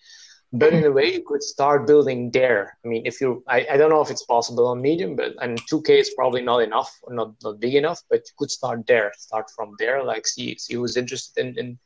But 0.53 0.73
in 0.73 0.85
a 0.85 0.93
way, 0.93 1.13
you 1.13 1.23
could 1.27 1.43
start 1.43 1.87
building 1.87 2.31
there. 2.31 2.79
I 2.85 2.89
mean, 2.89 3.03
if 3.05 3.21
you, 3.21 3.43
I, 3.49 3.67
I 3.73 3.77
don't 3.77 3.91
know 3.91 4.01
if 4.01 4.11
it's 4.11 4.25
possible 4.25 4.69
on 4.69 4.81
Medium, 4.81 5.17
but 5.17 5.35
and 5.43 5.61
2K 5.67 5.91
is 5.99 6.15
probably 6.17 6.41
not 6.41 6.59
enough, 6.59 6.91
not 7.09 7.35
not 7.43 7.61
big 7.61 7.75
enough. 7.75 8.01
But 8.09 8.19
you 8.19 8.35
could 8.39 8.51
start 8.51 8.87
there. 8.87 9.13
Start 9.19 9.51
from 9.57 9.75
there. 9.79 10.05
Like 10.05 10.27
see 10.27 10.57
see 10.57 10.75
who's 10.75 10.97
interested 10.97 11.45
in 11.45 11.59
in 11.59 11.79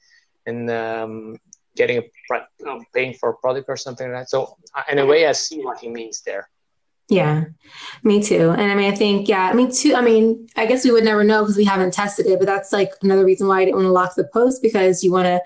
in 0.47 0.71
um, 0.71 1.37
getting 1.77 1.99
a 1.99 2.03
paying 2.95 3.15
for 3.15 3.31
a 3.31 3.37
product 3.37 3.69
or 3.69 3.77
something 3.77 4.11
like 4.11 4.23
that. 4.23 4.31
So 4.31 4.57
uh, 4.75 4.83
in 4.91 4.99
a 4.99 5.07
way, 5.07 5.27
I 5.27 5.33
see 5.33 5.61
what 5.63 5.79
he 5.79 5.89
means 5.89 6.23
there. 6.23 6.49
Yeah, 7.09 7.47
me 8.05 8.23
too. 8.23 8.51
And 8.51 8.71
I 8.71 8.75
mean, 8.77 8.93
I 8.93 8.95
think, 8.95 9.29
yeah, 9.29 9.53
mean, 9.53 9.73
too, 9.73 9.97
I 9.97 10.01
mean, 10.01 10.47
I 10.57 10.65
guess 10.67 10.85
we 10.85 10.93
would 10.93 11.05
never 11.05 11.25
know 11.25 11.43
because 11.43 11.57
we 11.57 11.65
haven't 11.65 11.93
tested 11.93 12.27
it, 12.27 12.39
but 12.39 12.47
that's 12.47 12.73
like 12.73 12.93
another 13.03 13.25
reason 13.25 13.49
why 13.49 13.61
I 13.61 13.65
didn't 13.65 13.77
want 13.77 13.87
to 13.87 13.93
lock 13.93 14.15
the 14.15 14.29
post 14.33 14.63
because 14.63 15.03
you 15.03 15.11
want 15.11 15.27
to 15.27 15.41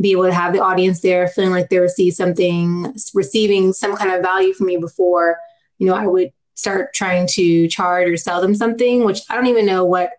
be 0.00 0.12
able 0.12 0.24
to 0.24 0.32
have 0.32 0.54
the 0.54 0.62
audience 0.62 1.02
there 1.02 1.28
feeling 1.28 1.50
like 1.50 1.68
they 1.68 1.78
receive 1.78 2.14
something, 2.14 2.94
receiving 3.12 3.74
some 3.74 3.96
kind 3.96 4.10
of 4.10 4.22
value 4.22 4.54
from 4.54 4.68
me 4.68 4.78
before, 4.78 5.38
you 5.78 5.86
know, 5.86 5.94
I 5.94 6.06
would 6.06 6.32
start 6.54 6.94
trying 6.94 7.26
to 7.32 7.68
charge 7.68 8.08
or 8.08 8.16
sell 8.16 8.40
them 8.40 8.54
something, 8.54 9.04
which 9.04 9.20
I 9.28 9.34
don't 9.34 9.46
even 9.46 9.66
know 9.66 9.84
what 9.84 10.12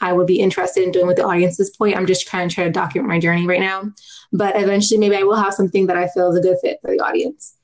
I 0.00 0.12
would 0.12 0.26
be 0.26 0.40
interested 0.40 0.82
in 0.82 0.92
doing 0.92 1.06
with 1.06 1.16
the 1.16 1.24
audience 1.24 1.56
this 1.56 1.74
point. 1.74 1.96
I'm 1.96 2.06
just 2.06 2.26
trying 2.26 2.48
to 2.48 2.54
try 2.54 2.64
to 2.64 2.70
document 2.70 3.08
my 3.08 3.20
journey 3.20 3.46
right 3.46 3.60
now. 3.60 3.92
But 4.32 4.56
eventually, 4.56 4.98
maybe 4.98 5.16
I 5.16 5.22
will 5.22 5.36
have 5.36 5.54
something 5.54 5.86
that 5.86 5.96
I 5.96 6.08
feel 6.08 6.30
is 6.30 6.36
a 6.36 6.40
good 6.40 6.58
fit 6.60 6.78
for 6.82 6.90
the 6.90 7.00
audience. 7.00 7.56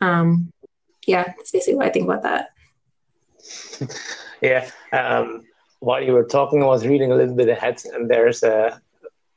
Um, 0.00 0.50
yeah, 1.06 1.24
that's 1.36 1.50
basically 1.50 1.76
what 1.76 1.86
I 1.86 1.90
think 1.90 2.06
about 2.06 2.22
that. 2.22 2.50
yeah. 4.42 4.70
Um, 4.92 5.44
while 5.80 6.02
you 6.02 6.12
were 6.12 6.24
talking, 6.24 6.62
I 6.62 6.66
was 6.66 6.86
reading 6.86 7.12
a 7.12 7.16
little 7.16 7.34
bit 7.34 7.48
ahead, 7.48 7.82
and 7.92 8.08
there's 8.08 8.42
a. 8.42 8.80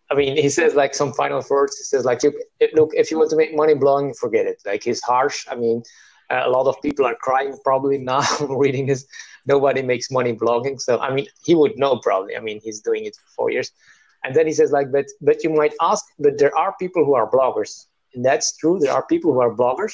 I 0.10 0.16
mean, 0.16 0.38
he 0.38 0.48
says 0.48 0.74
like 0.74 0.96
some 0.96 1.12
final 1.12 1.44
words. 1.50 1.78
He 1.78 1.84
says 1.84 2.06
like, 2.06 2.22
look, 2.74 2.92
if 2.94 3.12
you 3.12 3.18
want 3.18 3.30
to 3.32 3.36
make 3.36 3.54
money 3.54 3.74
blogging, 3.74 4.18
forget 4.18 4.46
it. 4.46 4.62
Like 4.66 4.84
he's 4.84 5.02
harsh. 5.02 5.46
I 5.52 5.56
mean, 5.56 5.84
a 6.30 6.50
lot 6.50 6.68
of 6.68 6.82
people 6.82 7.06
are 7.06 7.16
crying 7.16 7.58
probably 7.64 7.98
now 8.14 8.24
reading 8.40 8.86
this 8.86 9.06
nobody 9.48 9.82
makes 9.82 10.12
money 10.12 10.34
blogging. 10.34 10.80
So 10.80 11.00
I 11.00 11.14
mean, 11.14 11.28
he 11.44 11.56
would 11.56 11.78
know 11.78 11.98
probably. 11.98 12.36
I 12.36 12.40
mean, 12.40 12.60
he's 12.64 12.82
doing 12.82 13.06
it 13.06 13.16
for 13.16 13.28
four 13.36 13.52
years. 13.52 13.72
And 14.24 14.36
then 14.36 14.48
he 14.48 14.54
says 14.54 14.72
like, 14.72 14.92
but 14.92 15.06
but 15.22 15.44
you 15.44 15.50
might 15.50 15.74
ask, 15.82 16.06
but 16.20 16.38
there 16.38 16.56
are 16.58 16.76
people 16.80 17.06
who 17.06 17.16
are 17.16 17.30
bloggers, 17.30 17.86
and 18.14 18.24
that's 18.26 18.58
true. 18.58 18.80
There 18.80 18.94
are 18.94 19.06
people 19.06 19.32
who 19.34 19.42
are 19.42 19.54
bloggers, 19.54 19.94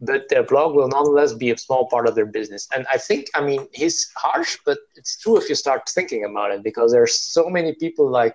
but 0.00 0.28
their 0.28 0.42
blog 0.42 0.74
will 0.74 0.88
nonetheless 0.88 1.32
be 1.34 1.50
a 1.50 1.58
small 1.58 1.88
part 1.88 2.06
of 2.08 2.14
their 2.14 2.26
business. 2.26 2.68
And 2.74 2.86
I 2.90 2.98
think, 2.98 3.26
I 3.34 3.40
mean, 3.40 3.66
he's 3.72 4.10
harsh, 4.16 4.56
but 4.64 4.78
it's 4.96 5.18
true 5.18 5.36
if 5.36 5.48
you 5.48 5.54
start 5.54 5.88
thinking 5.88 6.24
about 6.24 6.52
it, 6.52 6.62
because 6.62 6.92
there 6.92 7.02
are 7.02 7.06
so 7.06 7.48
many 7.48 7.74
people 7.74 8.08
like 8.08 8.34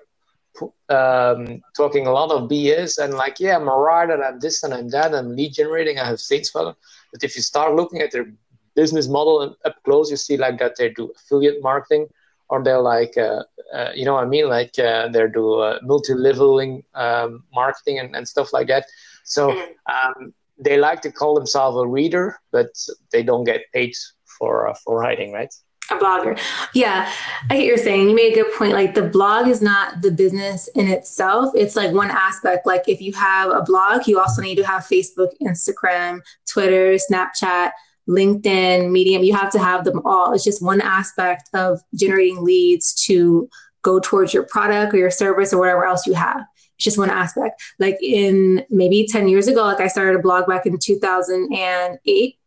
um, 0.89 1.62
talking 1.75 2.06
a 2.06 2.12
lot 2.12 2.32
of 2.32 2.50
BS 2.50 3.03
and 3.03 3.13
like, 3.13 3.39
yeah, 3.39 3.56
I'm 3.56 3.68
a 3.68 3.75
writer, 3.75 4.24
I'm 4.24 4.39
this 4.39 4.63
and 4.63 4.74
I'm 4.74 4.89
that, 4.89 5.15
I'm 5.15 5.36
lead 5.36 5.53
generating, 5.53 6.00
I 6.00 6.06
have 6.06 6.22
funnel. 6.22 6.77
But 7.12 7.24
if 7.24 7.36
you 7.36 7.42
start 7.42 7.75
looking 7.75 8.01
at 8.01 8.12
their 8.12 8.27
business 8.75 9.08
model 9.08 9.42
and 9.42 9.56
up 9.65 9.75
close, 9.84 10.10
you 10.12 10.18
see 10.18 10.38
like 10.38 10.58
that 10.60 10.75
they 10.77 10.89
do 10.89 11.12
affiliate 11.15 11.62
marketing, 11.62 12.08
or 12.50 12.63
they're 12.63 12.82
like, 12.82 13.18
uh, 13.18 13.44
uh, 13.74 13.92
you 13.96 14.06
know 14.06 14.13
what 14.13 14.24
I 14.24 14.27
mean, 14.27 14.48
like 14.50 14.77
uh, 14.77 15.08
they 15.08 15.27
do 15.27 15.60
uh, 15.60 15.80
multi-leveling 15.84 16.84
um, 16.94 17.44
marketing 17.53 18.00
and, 18.00 18.15
and 18.15 18.27
stuff 18.27 18.53
like 18.53 18.68
that. 18.68 18.86
So 19.24 19.51
um, 19.88 20.34
they 20.58 20.77
like 20.77 21.01
to 21.01 21.12
call 21.12 21.36
themselves 21.36 21.77
a 21.77 21.88
reader, 21.88 22.39
but 22.51 22.70
they 23.12 23.24
don't 23.24 23.44
get 23.44 23.62
paid 23.74 23.96
for 24.38 24.70
uh, 24.70 24.75
for 24.84 25.00
writing, 25.00 25.32
right? 25.32 25.53
A 25.92 25.96
blogger. 25.96 26.39
Yeah, 26.74 27.12
I 27.50 27.58
get 27.58 27.65
you're 27.65 27.77
saying. 27.77 28.10
You 28.10 28.15
made 28.15 28.32
a 28.32 28.44
good 28.44 28.53
point. 28.53 28.72
Like 28.72 28.94
the 28.94 29.03
blog 29.03 29.48
is 29.48 29.62
not 29.62 30.01
the 30.01 30.12
business 30.12 30.70
in 30.75 30.88
itself. 30.88 31.53
It's 31.56 31.75
like 31.75 31.94
one 31.94 32.10
aspect. 32.10 32.65
Like 32.65 32.88
if 32.88 33.01
you 33.01 33.12
have 33.13 33.51
a 33.51 33.62
blog, 33.62 34.08
you 34.08 34.20
also 34.20 34.42
need 34.42 34.56
to 34.56 34.63
have 34.63 34.84
Facebook, 34.84 35.32
Instagram, 35.42 36.22
Twitter, 36.48 36.98
Snapchat, 37.12 37.72
LinkedIn, 38.10 38.92
Medium. 38.92 39.24
You 39.24 39.34
have 39.36 39.52
to 39.52 39.60
have 39.60 39.86
them 39.86 40.02
all. 40.06 40.34
It's 40.34 40.44
just 40.44 40.62
one 40.62 40.82
aspect 40.82 41.50
of 41.54 41.80
generating 41.96 42.44
leads 42.44 42.94
to 43.06 43.50
go 43.82 44.00
towards 44.00 44.34
your 44.34 44.44
product 44.44 44.94
or 44.94 44.98
your 44.98 45.12
service 45.12 45.54
or 45.54 45.60
whatever 45.60 45.86
else 45.86 46.08
you 46.08 46.14
have. 46.14 46.44
It's 46.76 46.86
just 46.86 46.98
one 46.98 47.10
aspect. 47.10 47.62
Like 47.80 47.98
in 48.02 48.66
maybe 48.70 49.08
10 49.08 49.28
years 49.28 49.48
ago, 49.48 49.64
like 49.64 49.80
I 49.80 49.88
started 49.88 50.16
a 50.18 50.22
blog 50.22 50.48
back 50.48 50.66
in 50.66 50.78
2008 50.78 52.38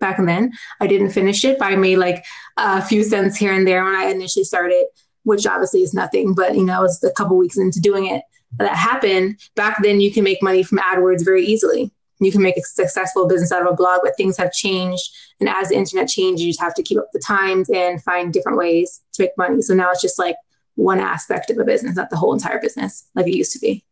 back 0.00 0.16
then. 0.24 0.52
I 0.80 0.86
didn't 0.86 1.10
finish 1.10 1.44
it, 1.44 1.58
but 1.58 1.66
I 1.66 1.76
made 1.76 1.96
like 1.96 2.24
a 2.56 2.82
few 2.82 3.04
cents 3.04 3.36
here 3.36 3.52
and 3.52 3.66
there 3.66 3.84
when 3.84 3.94
I 3.94 4.06
initially 4.06 4.44
started, 4.44 4.86
which 5.24 5.46
obviously 5.46 5.82
is 5.82 5.94
nothing, 5.94 6.34
but 6.34 6.54
you 6.54 6.64
know, 6.64 6.78
I 6.78 6.80
was 6.80 7.02
a 7.04 7.12
couple 7.12 7.36
weeks 7.36 7.58
into 7.58 7.80
doing 7.80 8.06
it. 8.06 8.22
That 8.58 8.74
happened. 8.74 9.38
Back 9.54 9.80
then, 9.82 10.00
you 10.00 10.10
can 10.10 10.24
make 10.24 10.42
money 10.42 10.64
from 10.64 10.78
AdWords 10.78 11.24
very 11.24 11.44
easily. 11.44 11.92
You 12.20 12.30
can 12.30 12.42
make 12.42 12.56
a 12.56 12.62
successful 12.62 13.26
business 13.26 13.50
out 13.50 13.62
of 13.62 13.72
a 13.72 13.74
blog, 13.74 14.00
but 14.02 14.16
things 14.16 14.36
have 14.36 14.52
changed. 14.52 15.10
And 15.40 15.48
as 15.48 15.70
the 15.70 15.76
internet 15.76 16.08
changes, 16.08 16.44
you 16.44 16.50
just 16.50 16.60
have 16.60 16.74
to 16.74 16.82
keep 16.82 16.98
up 16.98 17.08
the 17.12 17.18
times 17.18 17.70
and 17.70 18.02
find 18.02 18.32
different 18.32 18.58
ways 18.58 19.00
to 19.14 19.22
make 19.22 19.30
money. 19.38 19.62
So 19.62 19.74
now 19.74 19.90
it's 19.90 20.02
just 20.02 20.18
like 20.18 20.36
one 20.74 21.00
aspect 21.00 21.50
of 21.50 21.58
a 21.58 21.64
business, 21.64 21.96
not 21.96 22.10
the 22.10 22.16
whole 22.16 22.34
entire 22.34 22.60
business 22.60 23.08
like 23.14 23.26
it 23.26 23.36
used 23.36 23.52
to 23.52 23.58
be. 23.58 23.84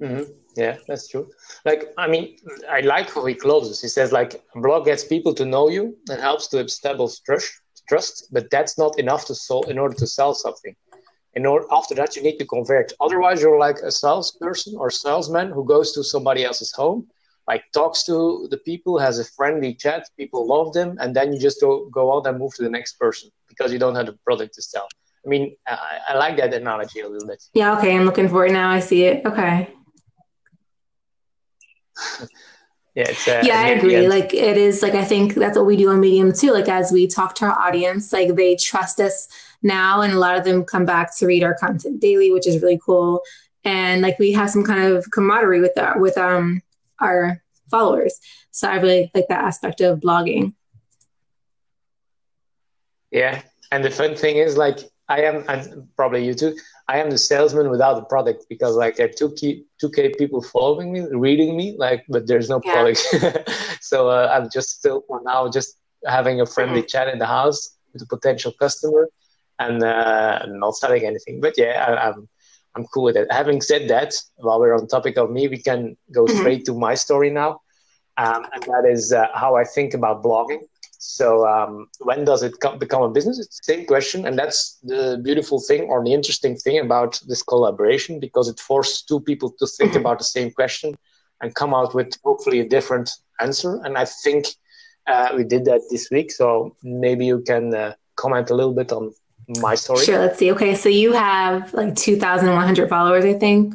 Mm-hmm. 0.00 0.32
Yeah, 0.56 0.78
that's 0.88 1.08
true. 1.08 1.30
Like, 1.64 1.92
I 1.96 2.08
mean, 2.08 2.36
I 2.68 2.80
like 2.80 3.12
how 3.12 3.24
he 3.24 3.34
closes. 3.34 3.80
He 3.80 3.88
says, 3.88 4.12
like, 4.12 4.42
blog 4.54 4.86
gets 4.86 5.04
people 5.04 5.34
to 5.34 5.44
know 5.44 5.68
you 5.68 5.96
and 6.08 6.20
helps 6.20 6.48
to 6.48 6.58
establish 6.58 7.20
trust, 7.20 7.52
trust, 7.88 8.28
but 8.32 8.50
that's 8.50 8.76
not 8.78 8.98
enough 8.98 9.26
to 9.26 9.34
sell 9.34 9.62
in 9.62 9.78
order 9.78 9.94
to 9.96 10.06
sell 10.06 10.34
something. 10.34 10.74
In 11.34 11.46
order 11.46 11.66
after 11.70 11.94
that, 11.94 12.16
you 12.16 12.22
need 12.22 12.38
to 12.38 12.46
convert. 12.46 12.92
Otherwise, 13.00 13.40
you're 13.40 13.58
like 13.58 13.78
a 13.78 13.90
salesperson 13.90 14.74
or 14.76 14.90
salesman 14.90 15.50
who 15.50 15.64
goes 15.64 15.92
to 15.92 16.02
somebody 16.02 16.44
else's 16.44 16.72
home, 16.72 17.06
like 17.46 17.62
talks 17.72 18.02
to 18.04 18.48
the 18.50 18.58
people, 18.58 18.98
has 18.98 19.18
a 19.18 19.24
friendly 19.24 19.74
chat, 19.74 20.08
people 20.16 20.46
love 20.46 20.72
them, 20.72 20.96
and 21.00 21.14
then 21.14 21.32
you 21.32 21.38
just 21.38 21.60
go 21.60 21.88
go 21.90 22.10
on 22.10 22.26
and 22.26 22.38
move 22.38 22.54
to 22.54 22.62
the 22.62 22.70
next 22.70 22.94
person 22.98 23.30
because 23.48 23.72
you 23.72 23.78
don't 23.78 23.94
have 23.94 24.06
the 24.06 24.18
product 24.24 24.54
to 24.54 24.62
sell. 24.62 24.88
I 25.24 25.28
mean, 25.28 25.54
I, 25.66 25.98
I 26.08 26.14
like 26.16 26.36
that 26.38 26.52
analogy 26.54 27.00
a 27.00 27.08
little 27.08 27.28
bit. 27.28 27.42
Yeah. 27.54 27.76
Okay. 27.76 27.94
I'm 27.94 28.04
looking 28.04 28.28
for 28.28 28.46
it 28.46 28.52
now. 28.52 28.70
I 28.70 28.80
see 28.80 29.04
it. 29.04 29.24
Okay. 29.24 29.68
yeah, 32.94 33.08
it's, 33.08 33.28
uh, 33.28 33.42
yeah, 33.44 33.60
I 33.60 33.68
agree. 33.68 34.08
Like 34.08 34.34
it 34.34 34.56
is 34.56 34.82
like 34.82 34.94
I 34.94 35.04
think 35.04 35.34
that's 35.34 35.56
what 35.56 35.66
we 35.66 35.76
do 35.76 35.90
on 35.90 36.00
Medium 36.00 36.32
too. 36.32 36.52
Like 36.52 36.68
as 36.68 36.90
we 36.90 37.06
talk 37.06 37.34
to 37.36 37.44
our 37.44 37.58
audience, 37.58 38.12
like 38.12 38.34
they 38.34 38.56
trust 38.56 39.00
us 39.00 39.28
now, 39.62 40.00
and 40.00 40.12
a 40.12 40.18
lot 40.18 40.36
of 40.36 40.44
them 40.44 40.64
come 40.64 40.84
back 40.84 41.16
to 41.18 41.26
read 41.26 41.44
our 41.44 41.54
content 41.54 42.00
daily, 42.00 42.32
which 42.32 42.48
is 42.48 42.60
really 42.60 42.80
cool. 42.84 43.22
And 43.64 44.02
like 44.02 44.18
we 44.18 44.32
have 44.32 44.50
some 44.50 44.64
kind 44.64 44.92
of 44.92 45.08
camaraderie 45.12 45.60
with 45.60 45.78
our 45.78 46.00
with 46.00 46.18
um 46.18 46.62
our 46.98 47.42
followers. 47.70 48.18
So 48.50 48.68
I 48.68 48.76
really 48.76 49.10
like 49.14 49.28
that 49.28 49.44
aspect 49.44 49.80
of 49.80 50.00
blogging. 50.00 50.54
Yeah, 53.12 53.42
and 53.70 53.84
the 53.84 53.90
fun 53.90 54.16
thing 54.16 54.36
is 54.36 54.56
like 54.56 54.80
I 55.10 55.22
am, 55.22 55.44
and 55.48 55.88
probably 55.96 56.24
you 56.24 56.34
too. 56.34 56.56
I 56.88 56.98
am 56.98 57.10
the 57.10 57.18
salesman 57.18 57.68
without 57.68 57.94
the 57.94 58.04
product 58.04 58.46
because 58.48 58.76
like 58.76 58.94
there 58.94 59.06
are 59.06 59.12
two 59.20 59.32
k 59.32 59.64
two 59.80 59.90
k 59.90 60.12
people 60.16 60.40
following 60.40 60.92
me, 60.92 61.00
reading 61.10 61.56
me, 61.56 61.74
like, 61.76 62.04
but 62.08 62.28
there's 62.28 62.48
no 62.48 62.60
yeah. 62.64 62.72
product. 62.72 63.50
so 63.80 64.08
uh, 64.08 64.30
I'm 64.32 64.48
just 64.50 64.70
still 64.78 65.02
for 65.08 65.20
now 65.24 65.50
just 65.50 65.78
having 66.06 66.40
a 66.40 66.46
friendly 66.46 66.82
mm-hmm. 66.82 66.86
chat 66.86 67.08
in 67.08 67.18
the 67.18 67.26
house 67.26 67.76
with 67.92 68.02
a 68.02 68.06
potential 68.06 68.52
customer, 68.52 69.08
and 69.58 69.82
uh, 69.82 70.46
not 70.46 70.76
selling 70.76 71.04
anything. 71.04 71.40
But 71.40 71.54
yeah, 71.58 71.84
I, 71.88 72.08
am 72.08 72.14
I'm, 72.14 72.28
I'm 72.76 72.84
cool 72.94 73.02
with 73.02 73.16
it. 73.16 73.26
Having 73.32 73.62
said 73.62 73.88
that, 73.88 74.14
while 74.36 74.60
we're 74.60 74.76
on 74.78 74.86
topic 74.86 75.18
of 75.18 75.32
me, 75.32 75.48
we 75.48 75.58
can 75.58 75.96
go 76.12 76.24
mm-hmm. 76.24 76.38
straight 76.38 76.64
to 76.66 76.72
my 76.72 76.94
story 76.94 77.30
now, 77.30 77.60
um, 78.16 78.46
and 78.52 78.62
that 78.62 78.84
is 78.88 79.12
uh, 79.12 79.26
how 79.34 79.56
I 79.56 79.64
think 79.64 79.92
about 79.92 80.22
blogging. 80.22 80.62
So 81.02 81.46
um, 81.48 81.88
when 82.00 82.26
does 82.26 82.42
it 82.42 82.60
come, 82.60 82.78
become 82.78 83.02
a 83.02 83.08
business? 83.08 83.38
It's 83.38 83.58
the 83.58 83.72
same 83.72 83.86
question, 83.86 84.26
and 84.26 84.38
that's 84.38 84.78
the 84.82 85.18
beautiful 85.24 85.58
thing 85.58 85.82
or 85.84 86.04
the 86.04 86.12
interesting 86.12 86.56
thing 86.56 86.78
about 86.78 87.18
this 87.26 87.42
collaboration 87.42 88.20
because 88.20 88.48
it 88.50 88.60
forces 88.60 89.02
two 89.02 89.18
people 89.18 89.50
to 89.58 89.66
think 89.66 89.94
about 89.94 90.18
the 90.18 90.24
same 90.24 90.50
question 90.50 90.94
and 91.40 91.54
come 91.54 91.72
out 91.72 91.94
with 91.94 92.12
hopefully 92.22 92.60
a 92.60 92.68
different 92.68 93.08
answer. 93.40 93.80
And 93.84 93.96
I 93.96 94.04
think 94.04 94.44
uh, 95.06 95.30
we 95.34 95.44
did 95.44 95.64
that 95.64 95.80
this 95.90 96.10
week. 96.10 96.30
So 96.30 96.76
maybe 96.82 97.24
you 97.24 97.40
can 97.40 97.74
uh, 97.74 97.94
comment 98.16 98.50
a 98.50 98.54
little 98.54 98.74
bit 98.74 98.92
on 98.92 99.14
my 99.60 99.76
story. 99.76 100.04
Sure. 100.04 100.18
Let's 100.18 100.38
see. 100.38 100.52
Okay, 100.52 100.74
so 100.74 100.90
you 100.90 101.12
have 101.12 101.72
like 101.72 101.96
two 101.96 102.16
thousand 102.16 102.52
one 102.52 102.66
hundred 102.66 102.90
followers, 102.90 103.24
I 103.24 103.34
think 103.34 103.74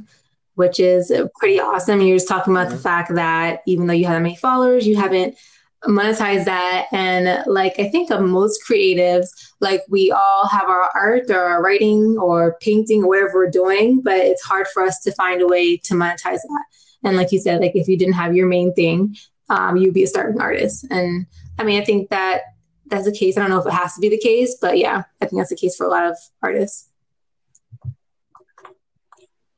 which 0.54 0.80
is 0.80 1.12
pretty 1.40 1.60
awesome. 1.60 2.02
You're 2.02 2.18
just 2.18 2.28
talking 2.28 2.54
about 2.54 2.68
mm-hmm. 2.68 2.78
the 2.78 2.82
fact 2.82 3.16
that 3.16 3.62
even 3.66 3.88
though 3.88 3.94
you 3.94 4.06
have 4.06 4.22
many 4.22 4.36
followers, 4.36 4.88
you 4.88 4.96
haven't 4.96 5.36
monetize 5.84 6.46
that. 6.46 6.88
And 6.92 7.44
like 7.46 7.80
i 7.80 7.90
think 7.90 8.12
of 8.12 8.22
most 8.22 8.62
creatives 8.68 9.28
like 9.60 9.82
we 9.90 10.12
all 10.12 10.48
have 10.48 10.68
our 10.68 10.90
art 10.96 11.30
or 11.30 11.40
our 11.40 11.64
writing 11.64 12.18
or 12.18 12.58
painting 12.62 13.04
or 13.04 13.08
whatever 13.10 13.32
we're 13.36 13.50
doing 13.50 14.02
but 14.02 14.18
it's 14.18 14.44
hard 14.44 14.68
for 14.74 14.84
us 14.84 15.00
to 15.02 15.12
find 15.14 15.42
a 15.42 15.48
way 15.48 15.78
to 15.78 15.94
monetize 15.94 16.42
that. 16.42 16.66
And 17.04 17.18
like 17.18 17.32
you 17.32 17.40
said 17.40 17.62
like 17.62 17.76
if 17.76 17.88
you 17.88 17.98
didn't 17.98 18.14
have 18.16 18.36
your 18.36 18.48
main 18.48 18.74
thing 18.74 19.16
um, 19.50 19.78
you'd 19.78 19.94
be 19.94 20.04
a 20.04 20.08
starving 20.08 20.42
artist. 20.42 20.86
And 20.90 21.26
i 21.60 21.64
mean 21.64 21.82
i 21.82 21.86
think 21.86 22.10
that 22.10 22.42
that's 22.88 23.06
the 23.06 23.12
case. 23.12 23.36
I 23.36 23.42
don't 23.42 23.50
know 23.50 23.60
if 23.60 23.66
it 23.66 23.74
has 23.74 23.96
to 23.96 24.02
be 24.02 24.10
the 24.10 24.20
case 24.20 24.58
but 24.62 24.78
yeah 24.78 25.04
i 25.22 25.26
think 25.26 25.40
that's 25.40 25.50
the 25.50 25.56
case 25.56 25.76
for 25.76 25.86
a 25.86 25.90
lot 25.90 26.06
of 26.06 26.18
artists 26.42 26.90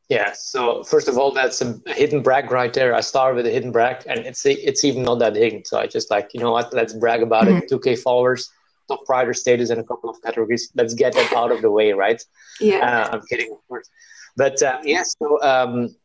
yeah. 0.09 0.31
So 0.33 0.83
first 0.83 1.07
of 1.07 1.17
all, 1.17 1.31
that's 1.31 1.61
a 1.61 1.79
hidden 1.87 2.21
brag 2.21 2.51
right 2.51 2.73
there. 2.73 2.93
I 2.95 3.01
start 3.01 3.35
with 3.35 3.45
a 3.45 3.51
hidden 3.51 3.71
brag, 3.71 4.03
and 4.07 4.19
it's 4.19 4.45
it's 4.45 4.83
even 4.85 5.03
not 5.03 5.19
that 5.19 5.35
hidden. 5.35 5.65
So 5.65 5.79
I 5.79 5.87
just 5.87 6.09
like 6.09 6.33
you 6.33 6.39
know 6.39 6.51
what? 6.51 6.73
Let's 6.73 6.93
brag 6.93 7.21
about 7.21 7.45
mm-hmm. 7.45 7.57
it. 7.57 7.69
2K 7.69 7.99
followers, 7.99 8.49
top 8.87 9.07
writer 9.09 9.33
status 9.33 9.69
in 9.69 9.79
a 9.79 9.83
couple 9.83 10.09
of 10.09 10.21
categories. 10.21 10.71
Let's 10.75 10.93
get 10.93 11.13
that 11.13 11.33
out 11.33 11.51
of 11.51 11.61
the 11.61 11.71
way, 11.71 11.91
right? 11.91 12.21
Yeah. 12.61 12.77
Uh, 12.77 13.15
I'm 13.15 13.21
kidding, 13.29 13.51
of 13.51 13.59
course. 13.67 13.89
But 14.37 14.61
uh, 14.61 14.79
yeah, 14.83 15.03
so 15.03 15.41
um, 15.41 15.95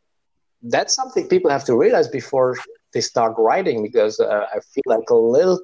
that's 0.63 0.95
something 0.95 1.27
people 1.27 1.51
have 1.51 1.65
to 1.65 1.77
realize 1.77 2.07
before 2.07 2.57
they 2.93 3.01
start 3.01 3.35
writing 3.37 3.83
because 3.83 4.19
uh, 4.19 4.47
I 4.53 4.59
feel 4.59 4.83
like 4.85 5.09
a 5.09 5.15
little 5.15 5.59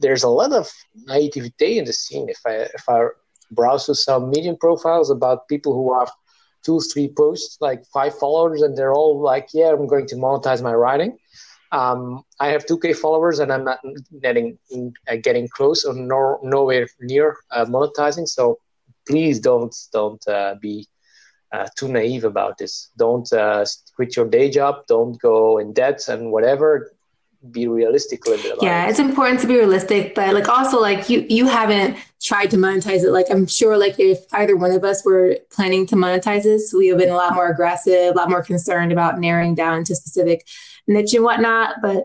there's 0.00 0.24
a 0.24 0.28
lot 0.28 0.52
of 0.52 0.70
naivety 1.06 1.78
in 1.78 1.84
the 1.84 1.92
scene. 1.92 2.28
If 2.28 2.40
I 2.46 2.68
if 2.74 2.88
I 2.88 3.08
browse 3.52 3.86
through 3.86 3.94
some 3.94 4.30
medium 4.30 4.56
profiles 4.56 5.10
about 5.10 5.48
people 5.48 5.72
who 5.72 5.92
are 5.92 6.08
two, 6.66 6.80
three 6.80 7.08
posts, 7.16 7.58
like 7.60 7.80
five 7.94 8.18
followers, 8.18 8.60
and 8.62 8.76
they're 8.76 8.92
all 8.92 9.20
like, 9.20 9.48
"Yeah, 9.54 9.70
I'm 9.72 9.86
going 9.86 10.08
to 10.08 10.16
monetize 10.16 10.62
my 10.62 10.74
writing." 10.74 11.16
Um, 11.72 12.22
I 12.40 12.48
have 12.48 12.66
2K 12.66 12.94
followers, 12.96 13.38
and 13.38 13.52
I'm 13.52 13.64
not 13.64 13.78
getting 14.22 14.58
uh, 15.08 15.16
getting 15.22 15.48
close 15.48 15.84
or 15.84 15.94
no, 15.94 16.38
nowhere 16.42 16.86
near 17.00 17.36
uh, 17.52 17.64
monetizing. 17.64 18.26
So 18.28 18.58
please 19.08 19.40
don't 19.40 19.74
don't 19.92 20.26
uh, 20.28 20.56
be 20.60 20.88
uh, 21.52 21.68
too 21.78 21.88
naive 21.88 22.24
about 22.24 22.58
this. 22.58 22.90
Don't 22.96 23.30
uh, 23.32 23.64
quit 23.94 24.16
your 24.16 24.28
day 24.28 24.50
job. 24.50 24.74
Don't 24.88 25.20
go 25.20 25.58
in 25.58 25.72
debt 25.72 26.08
and 26.08 26.32
whatever 26.32 26.90
be 27.52 27.66
realistic 27.66 28.24
a 28.26 28.30
little 28.30 28.50
bit 28.50 28.62
yeah 28.62 28.86
it. 28.86 28.90
it's 28.90 28.98
important 28.98 29.40
to 29.40 29.46
be 29.46 29.56
realistic 29.56 30.14
but 30.14 30.34
like 30.34 30.48
also 30.48 30.80
like 30.80 31.08
you 31.08 31.26
you 31.28 31.46
haven't 31.46 31.96
tried 32.22 32.50
to 32.50 32.56
monetize 32.56 33.04
it 33.04 33.10
like 33.10 33.26
i'm 33.30 33.46
sure 33.46 33.76
like 33.76 33.98
if 33.98 34.24
either 34.32 34.56
one 34.56 34.72
of 34.72 34.84
us 34.84 35.04
were 35.04 35.36
planning 35.50 35.86
to 35.86 35.94
monetize 35.94 36.42
this 36.42 36.72
we 36.72 36.88
have 36.88 36.98
been 36.98 37.10
a 37.10 37.14
lot 37.14 37.34
more 37.34 37.48
aggressive 37.48 38.14
a 38.14 38.16
lot 38.16 38.30
more 38.30 38.42
concerned 38.42 38.92
about 38.92 39.18
narrowing 39.18 39.54
down 39.54 39.84
to 39.84 39.94
specific 39.94 40.46
niche 40.86 41.14
and 41.14 41.24
whatnot 41.24 41.76
but 41.82 42.04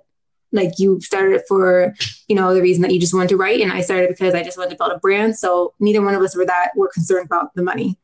like 0.51 0.74
you 0.77 1.00
started 1.01 1.41
for 1.48 1.93
you 2.27 2.36
know 2.36 2.53
the 2.53 2.62
reason 2.62 2.81
that 2.81 2.91
you 2.93 3.00
just 3.00 3.13
wanted 3.13 3.29
to 3.29 3.38
write 3.38 3.62
and 3.62 3.71
i 3.71 3.81
started 3.81 4.10
because 4.10 4.33
i 4.33 4.43
just 4.43 4.57
wanted 4.57 4.71
to 4.71 4.77
build 4.77 4.91
a 4.91 5.00
brand 5.00 5.38
so 5.38 5.74
neither 5.79 6.01
one 6.01 6.13
of 6.13 6.21
us 6.21 6.36
were 6.36 6.45
that 6.45 6.71
were 6.75 6.89
concerned 6.93 7.25
about 7.25 7.53
the 7.55 7.63
money 7.63 7.98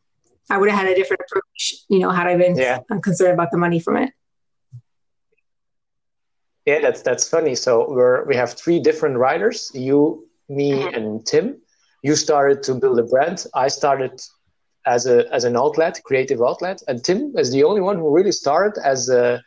i 0.50 0.58
would 0.58 0.70
have 0.70 0.80
had 0.80 0.88
a 0.88 0.96
different 0.96 1.22
approach 1.28 1.76
you 1.90 2.00
know 2.00 2.10
had 2.10 2.28
i 2.28 2.36
been 2.36 2.56
yeah. 2.56 2.80
concerned 3.02 3.34
about 3.34 3.52
the 3.52 3.58
money 3.58 3.80
from 3.80 3.98
it 3.98 4.12
yeah, 6.68 6.82
that's 6.82 7.02
that's 7.02 7.30
funny. 7.30 7.56
So 7.56 7.90
we're 7.90 8.26
we 8.26 8.36
have 8.36 8.52
three 8.54 8.80
different 8.80 9.18
writers: 9.18 9.72
you, 9.74 10.28
me, 10.50 10.72
mm-hmm. 10.74 10.96
and 10.96 11.26
Tim. 11.26 11.62
You 12.04 12.16
started 12.16 12.62
to 12.64 12.76
build 12.76 13.00
a 13.00 13.04
brand. 13.04 13.46
I 13.54 13.70
started 13.70 14.22
as 14.86 15.08
a 15.08 15.34
as 15.34 15.46
an 15.46 15.56
outlet, 15.56 16.02
creative 16.04 16.42
outlet, 16.42 16.84
and 16.90 17.02
Tim 17.02 17.34
is 17.38 17.52
the 17.52 17.64
only 17.64 17.80
one 17.80 17.98
who 17.98 18.14
really 18.14 18.34
started 18.34 18.74
as 18.84 19.10
a 19.10 19.42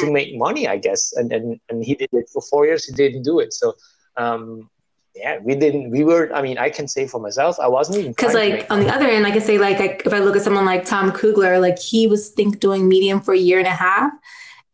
to 0.00 0.10
make 0.10 0.36
money, 0.36 0.66
I 0.66 0.78
guess. 0.78 1.12
And 1.12 1.32
and 1.32 1.60
and 1.68 1.84
he 1.84 1.94
did 1.94 2.10
it 2.12 2.28
for 2.32 2.42
four 2.42 2.66
years. 2.66 2.84
He 2.84 2.92
didn't 2.92 3.22
do 3.22 3.38
it. 3.38 3.52
So 3.52 3.74
um, 4.16 4.68
yeah, 5.14 5.38
we 5.44 5.54
didn't. 5.54 5.90
We 5.90 6.02
were. 6.02 6.34
I 6.34 6.42
mean, 6.42 6.58
I 6.58 6.70
can 6.70 6.88
say 6.88 7.06
for 7.06 7.20
myself, 7.20 7.60
I 7.60 7.68
wasn't 7.68 7.98
even 7.98 8.10
because 8.10 8.34
like 8.34 8.66
on 8.68 8.80
the 8.80 8.92
other 8.92 9.06
end, 9.06 9.24
I 9.28 9.30
can 9.30 9.42
say, 9.42 9.58
like 9.58 9.78
I, 9.78 10.00
if 10.04 10.12
I 10.12 10.18
look 10.18 10.34
at 10.34 10.42
someone 10.42 10.64
like 10.64 10.84
Tom 10.84 11.12
Kuegler, 11.12 11.60
like 11.60 11.78
he 11.78 12.08
was 12.08 12.30
think 12.30 12.58
doing 12.58 12.88
Medium 12.88 13.20
for 13.20 13.32
a 13.32 13.38
year 13.38 13.60
and 13.60 13.68
a 13.68 13.78
half, 13.86 14.10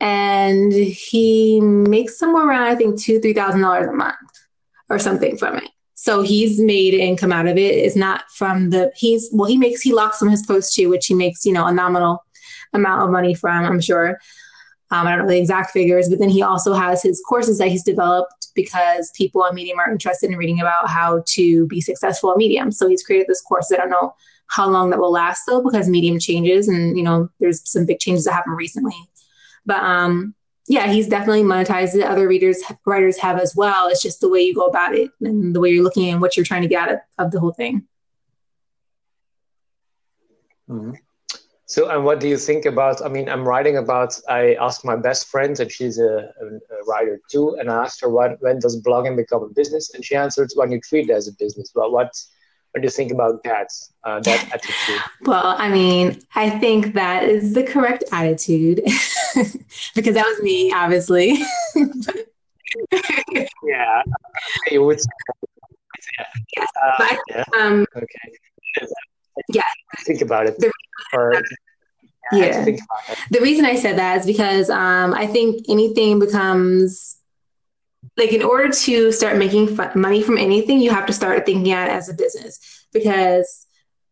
and 0.01 0.73
he 0.73 1.61
makes 1.61 2.19
somewhere 2.19 2.49
around 2.49 2.63
I 2.63 2.75
think 2.75 3.01
two 3.01 3.21
three 3.21 3.35
thousand 3.35 3.61
dollars 3.61 3.87
a 3.87 3.93
month 3.93 4.17
or 4.89 4.99
something 4.99 5.37
from 5.37 5.57
it. 5.57 5.69
So 5.95 6.23
he's 6.23 6.59
made 6.59 6.95
income 6.95 7.33
out 7.33 7.47
of 7.47 7.59
it. 7.59 7.75
It's 7.75 7.97
not 7.97 8.25
from 8.31 8.71
the 8.71 8.91
he's 8.97 9.29
well 9.33 9.49
he 9.49 9.59
makes 9.59 9.83
he 9.83 9.93
locks 9.93 10.19
from 10.19 10.31
his 10.31 10.45
post 10.45 10.75
too, 10.75 10.89
which 10.89 11.07
he 11.07 11.15
makes 11.15 11.45
you 11.45 11.53
know 11.53 11.67
a 11.67 11.73
nominal 11.73 12.25
amount 12.73 13.03
of 13.03 13.11
money 13.11 13.35
from. 13.35 13.65
I'm 13.65 13.81
sure. 13.81 14.19
Um, 14.93 15.07
I 15.07 15.11
don't 15.11 15.21
know 15.21 15.29
the 15.29 15.39
exact 15.39 15.71
figures, 15.71 16.09
but 16.09 16.19
then 16.19 16.31
he 16.31 16.43
also 16.43 16.75
has 16.75 17.01
his 17.01 17.23
courses 17.29 17.59
that 17.59 17.69
he's 17.69 17.85
developed 17.85 18.49
because 18.57 19.13
people 19.15 19.43
on 19.43 19.55
Medium 19.55 19.79
are 19.79 19.91
interested 19.91 20.31
in 20.31 20.37
reading 20.37 20.61
about 20.61 20.89
how 20.89 21.23
to 21.29 21.67
be 21.69 21.81
successful 21.81 22.33
at 22.33 22.39
Medium. 22.39 22.73
So 22.73 22.89
he's 22.89 23.05
created 23.05 23.29
this 23.29 23.41
course. 23.41 23.71
I 23.73 23.77
don't 23.77 23.91
know 23.91 24.15
how 24.49 24.69
long 24.69 24.91
that 24.91 24.99
will 24.99 25.13
last 25.13 25.43
though, 25.47 25.63
because 25.63 25.89
Medium 25.89 26.19
changes 26.19 26.67
and 26.67 26.97
you 26.97 27.05
know 27.05 27.29
there's 27.39 27.69
some 27.71 27.87
big 27.87 28.01
changes 28.01 28.25
that 28.25 28.33
happened 28.33 28.57
recently. 28.57 28.97
But 29.67 29.83
um, 29.83 30.35
yeah, 30.69 30.87
he's 30.87 31.09
definitely 31.09 31.43
monetized 31.43 31.95
it. 31.95 32.03
Other 32.03 32.29
readers, 32.29 32.63
writers 32.87 33.19
have 33.19 33.39
as 33.39 33.57
well. 33.57 33.89
It's 33.89 34.03
just 34.03 34.21
the 34.21 34.29
way 34.29 34.41
you 34.41 34.55
go 34.55 34.67
about 34.67 34.95
it 34.95 35.11
and 35.21 35.55
the 35.55 35.61
way 35.61 35.71
you're 35.71 35.83
looking 35.83 36.11
and 36.11 36.21
what 36.21 36.37
you're 36.37 36.47
trying 36.47 36.63
to 36.63 36.69
get 36.69 36.89
out 36.89 36.99
of, 37.19 37.31
the 37.33 37.41
whole 37.41 37.53
thing. 37.53 37.87
Mm-hmm. 40.69 40.93
So, 41.67 41.89
and 41.89 42.05
what 42.05 42.19
do 42.19 42.29
you 42.29 42.37
think 42.37 42.67
about? 42.67 43.05
I 43.05 43.09
mean, 43.09 43.29
I'm 43.29 43.47
writing 43.47 43.77
about. 43.77 44.19
I 44.29 44.55
asked 44.55 44.85
my 44.85 44.97
best 44.97 45.29
friend, 45.29 45.59
and 45.61 45.71
she's 45.71 45.99
a, 45.99 46.33
a, 46.41 46.47
a 46.47 46.85
writer 46.89 47.21
too, 47.31 47.57
and 47.61 47.71
I 47.71 47.85
asked 47.85 48.01
her 48.01 48.09
when 48.09 48.37
when 48.41 48.59
does 48.59 48.81
blogging 48.83 49.17
become 49.17 49.45
a 49.45 49.49
business, 49.49 49.95
and 49.95 50.05
she 50.05 50.17
answered 50.17 50.51
when 50.57 50.73
you 50.73 50.81
treat 50.81 51.09
it 51.09 51.13
as 51.13 51.29
a 51.29 51.33
business. 51.33 51.71
Well, 51.75 51.93
what 51.93 52.13
what 52.73 52.83
do 52.83 52.87
you 52.87 52.91
think 52.91 53.11
about 53.11 53.43
that 53.45 53.69
uh, 54.05 54.21
that 54.21 54.45
attitude? 54.55 55.03
Well, 55.23 55.55
I 55.59 55.69
mean, 55.69 56.21
I 56.35 56.51
think 56.51 56.95
that 56.95 57.25
is 57.25 57.53
the 57.53 57.65
correct 57.65 58.05
attitude 58.13 58.83
because 59.95 60.15
that 60.15 60.27
was 60.27 60.43
me, 60.43 60.73
obviously. 60.73 61.39
yeah, 63.63 64.03
would. 64.73 65.01
Yeah. 66.57 66.65
Uh, 66.83 66.93
but, 66.99 67.19
yeah. 67.29 67.45
Um, 67.59 67.87
okay. 67.97 68.87
Yeah. 69.49 69.63
Think 70.07 70.23
about 70.23 70.47
it. 70.47 70.59
The, 70.59 70.71
or, 71.13 71.43
yeah. 72.33 72.67
yeah. 72.67 72.77
The 73.31 73.41
reason 73.41 73.65
I 73.65 73.75
said 73.75 73.99
that 73.99 74.21
is 74.21 74.27
because 74.27 74.71
um, 74.71 75.13
I 75.15 75.27
think 75.27 75.65
anything 75.69 76.21
becomes 76.21 77.17
like 78.17 78.33
in 78.33 78.43
order 78.43 78.71
to 78.71 79.13
start 79.13 79.37
making 79.37 79.77
money 79.95 80.23
from 80.23 80.39
anything, 80.39 80.81
you 80.81 80.91
have 80.91 81.07
to 81.07 81.13
start 81.13 81.47
thinking 81.47 81.73
at 81.73 81.89
it 81.89 81.93
as 81.93 82.09
a 82.09 82.15
business 82.15 82.87
because 82.93 83.67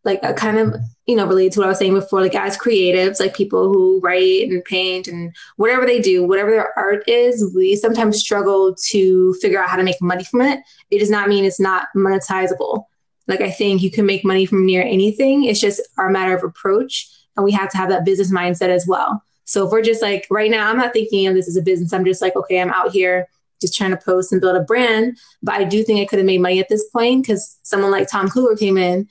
like 0.05 0.23
kind 0.37 0.59
of 0.59 0.75
you 1.07 1.17
know 1.17 1.27
related 1.27 1.53
to 1.53 1.61
what 1.61 1.67
I 1.67 1.69
was 1.69 1.79
saying 1.79 1.95
before, 1.95 2.23
like 2.23 2.35
as 2.35 2.57
creatives, 2.57 3.21
like 3.21 3.35
people 3.37 3.73
who 3.73 4.01
write 4.01 4.49
and 4.49 4.65
paint 4.65 5.09
and 5.09 5.35
whatever 5.57 5.85
they 5.85 6.01
do, 6.01 6.25
whatever 6.25 6.51
their 6.51 6.79
art 6.79 7.07
is, 7.09 7.53
we 7.55 7.77
sometimes 7.77 8.19
struggle 8.19 8.75
to 8.91 9.35
figure 9.35 9.61
out 9.61 9.69
how 9.69 9.77
to 9.77 9.83
make 9.83 10.01
money 10.01 10.25
from 10.25 10.43
it. 10.43 10.61
It 10.91 10.99
does 10.99 11.11
not 11.11 11.29
mean 11.29 11.45
it's 11.45 11.61
not 11.61 11.89
monetizable. 11.95 12.85
Like 13.27 13.41
I 13.41 13.51
think 13.51 13.83
you 13.83 13.91
can 13.91 14.07
make 14.07 14.25
money 14.25 14.47
from 14.47 14.65
near 14.65 14.83
anything. 14.83 15.45
It's 15.45 15.61
just 15.61 15.83
our 15.99 16.09
matter 16.09 16.35
of 16.35 16.45
approach, 16.45 17.09
and 17.37 17.45
we 17.45 17.53
have 17.53 17.71
to 17.71 17.77
have 17.77 17.91
that 17.91 18.05
business 18.05 18.33
mindset 18.33 18.69
as 18.69 18.87
well. 18.87 19.23
So 19.45 19.67
if 19.67 19.73
we're 19.73 19.83
just 19.83 20.03
like 20.03 20.27
right 20.31 20.51
now, 20.51 20.71
I'm 20.71 20.79
not 20.79 20.93
thinking 20.93 21.27
of 21.27 21.35
this 21.35 21.49
as 21.49 21.57
a 21.57 21.63
business. 21.63 21.93
I'm 21.93 22.05
just 22.05 22.23
like, 22.23 22.37
okay, 22.37 22.61
I'm 22.61 22.71
out 22.71 22.93
here 22.93 23.27
just 23.61 23.77
trying 23.77 23.91
to 23.91 23.97
post 23.97 24.33
and 24.33 24.41
build 24.41 24.57
a 24.57 24.61
brand. 24.61 25.19
But 25.43 25.55
I 25.55 25.65
do 25.65 25.83
think 25.83 26.01
I 26.01 26.07
could 26.07 26.19
have 26.19 26.27
made 26.27 26.41
money 26.41 26.61
at 26.61 26.69
this 26.69 26.89
point 26.91 27.25
because 27.25 27.59
someone 27.63 27.91
like 27.91 28.09
Tom 28.09 28.29
Kuegler 28.29 28.59
came 28.59 28.77
in, 28.77 29.09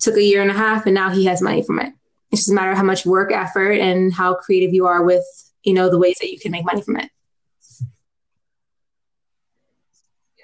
took 0.00 0.16
a 0.16 0.22
year 0.22 0.42
and 0.42 0.50
a 0.50 0.54
half, 0.54 0.86
and 0.86 0.94
now 0.94 1.10
he 1.10 1.24
has 1.26 1.40
money 1.40 1.62
from 1.62 1.78
it. 1.80 1.92
It's 2.30 2.42
just 2.42 2.50
a 2.50 2.54
matter 2.54 2.72
of 2.72 2.76
how 2.76 2.82
much 2.82 3.06
work 3.06 3.32
effort 3.32 3.72
and 3.72 4.12
how 4.12 4.34
creative 4.34 4.74
you 4.74 4.86
are 4.86 5.04
with, 5.04 5.24
you 5.62 5.74
know, 5.74 5.88
the 5.88 5.98
ways 5.98 6.16
that 6.20 6.30
you 6.30 6.38
can 6.38 6.50
make 6.52 6.64
money 6.64 6.82
from 6.82 6.96
it. 6.96 7.10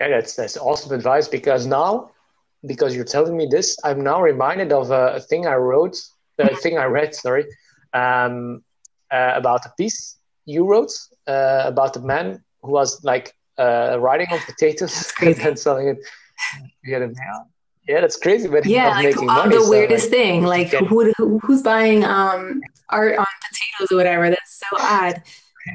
Yeah, 0.00 0.08
that's 0.08 0.34
that's 0.34 0.56
awesome 0.56 0.92
advice 0.92 1.28
because 1.28 1.66
now, 1.66 2.12
because 2.66 2.94
you're 2.94 3.04
telling 3.04 3.36
me 3.36 3.48
this, 3.50 3.76
I'm 3.84 4.02
now 4.02 4.22
reminded 4.22 4.72
of 4.72 4.90
a, 4.90 5.14
a 5.16 5.20
thing 5.20 5.46
I 5.46 5.56
wrote, 5.56 5.96
a 6.38 6.54
thing 6.62 6.78
I 6.78 6.84
read, 6.84 7.14
sorry, 7.14 7.44
um, 7.92 8.62
uh, 9.10 9.32
about 9.34 9.66
a 9.66 9.72
piece 9.76 10.20
you 10.50 10.66
wrote 10.66 10.92
uh, 11.26 11.62
about 11.64 11.96
a 11.96 12.00
man 12.00 12.42
who 12.62 12.72
was 12.72 13.02
like 13.04 13.34
uh, 13.60 13.98
riding 13.98 14.26
on 14.32 14.38
potatoes 14.40 15.12
and 15.20 15.36
then 15.36 15.56
selling 15.56 15.88
it. 15.88 15.98
Yeah, 16.84 17.06
yeah, 17.86 18.00
that's 18.00 18.16
crazy. 18.16 18.48
But 18.48 18.66
yeah, 18.66 18.90
like, 18.90 19.04
making 19.04 19.26
money, 19.26 19.56
the 19.56 19.62
so, 19.62 19.70
weirdest 19.70 20.04
like, 20.04 20.10
thing. 20.10 20.42
Like, 20.44 20.68
who, 20.68 21.12
who, 21.16 21.38
who's 21.40 21.62
buying 21.62 22.04
um, 22.04 22.60
art 22.88 23.18
on 23.18 23.26
potatoes 23.48 23.92
or 23.92 23.96
whatever? 23.96 24.28
That's 24.30 24.60
so 24.60 24.76
odd. 24.78 25.22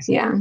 Yeah. 0.07 0.39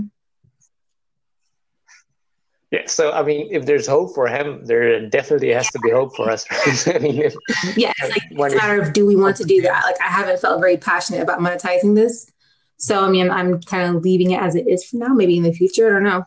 Yeah, 2.71 2.87
so 2.87 3.13
I 3.13 3.23
mean, 3.23 3.49
if 3.53 3.67
there's 3.67 3.87
hope 3.87 4.17
for 4.17 4.27
him, 4.27 4.65
there 4.65 5.09
definitely 5.09 5.51
has 5.51 5.69
to 5.71 5.79
be 5.79 5.91
hope 5.91 6.17
for 6.17 6.29
us. 6.29 6.45
I 6.89 6.99
mean, 6.99 7.23
if, 7.23 7.35
yeah, 7.77 7.93
it's 7.99 8.11
like 8.11 8.23
it's 8.31 8.55
a 8.55 8.57
matter 8.57 8.83
of 8.83 8.93
do 8.93 9.07
we 9.07 9.15
want 9.15 9.37
to 9.37 9.45
do 9.45 9.63
that? 9.63 9.85
Like, 9.85 10.01
I 10.01 10.09
haven't 10.09 10.41
felt 10.41 10.59
very 10.61 10.77
passionate 10.77 11.23
about 11.23 11.39
monetizing 11.39 11.95
this, 11.95 12.33
so 12.77 13.05
I 13.05 13.11
mean, 13.11 13.31
I'm 13.31 13.61
kind 13.61 13.95
of 13.95 14.03
leaving 14.03 14.33
it 14.33 14.43
as 14.43 14.57
it 14.57 14.67
is 14.67 14.85
for 14.85 14.97
now. 14.97 15.15
Maybe 15.15 15.37
in 15.37 15.45
the 15.45 15.53
future, 15.53 15.89
I 15.89 15.93
don't 15.93 16.03
know. 16.03 16.27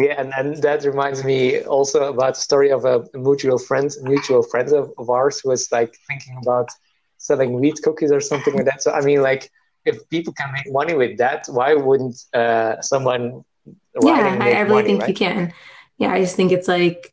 Yeah, 0.00 0.14
and, 0.20 0.32
and 0.36 0.56
that 0.62 0.84
reminds 0.84 1.24
me 1.24 1.60
also 1.62 2.04
about 2.12 2.34
the 2.34 2.40
story 2.40 2.70
of 2.70 2.84
a 2.84 3.04
mutual 3.14 3.58
friend, 3.58 3.90
mutual 4.02 4.42
friend 4.42 4.72
of, 4.72 4.92
of 4.96 5.10
ours 5.10 5.40
who 5.40 5.48
was 5.48 5.72
like 5.72 5.96
thinking 6.06 6.38
about 6.40 6.68
selling 7.16 7.58
wheat 7.58 7.80
cookies 7.82 8.12
or 8.12 8.20
something 8.20 8.54
like 8.54 8.66
that. 8.66 8.82
So 8.82 8.92
I 8.92 9.00
mean, 9.00 9.22
like 9.22 9.50
if 9.84 10.08
people 10.08 10.32
can 10.34 10.52
make 10.52 10.70
money 10.72 10.94
with 10.94 11.18
that, 11.18 11.46
why 11.48 11.74
wouldn't 11.74 12.16
uh, 12.32 12.80
someone? 12.80 13.44
Yeah, 14.00 14.38
I, 14.40 14.52
I 14.52 14.60
really 14.60 14.74
money, 14.74 14.86
think 14.86 15.00
right? 15.00 15.08
you 15.08 15.14
can. 15.14 15.52
Yeah, 15.98 16.12
I 16.12 16.20
just 16.20 16.36
think 16.36 16.52
it's 16.52 16.68
like, 16.68 17.12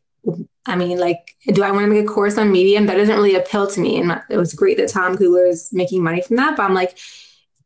I 0.67 0.76
mean, 0.76 1.00
like, 1.00 1.36
do 1.48 1.63
I 1.63 1.71
want 1.71 1.86
to 1.86 1.88
make 1.88 2.04
a 2.04 2.08
course 2.08 2.38
on 2.38 2.52
Medium? 2.52 2.86
That 2.86 2.95
doesn't 2.95 3.15
really 3.15 3.36
appeal 3.36 3.65
to 3.67 3.80
me. 3.80 4.00
And 4.00 4.21
it 4.30 4.38
was 4.38 4.54
great 4.54 4.78
that 4.78 4.89
Tom 4.89 5.17
Kuegler 5.17 5.50
is 5.50 5.69
making 5.74 6.04
money 6.04 6.21
from 6.21 6.36
that, 6.36 6.56
but 6.56 6.63
I'm 6.63 6.74
like, 6.74 6.98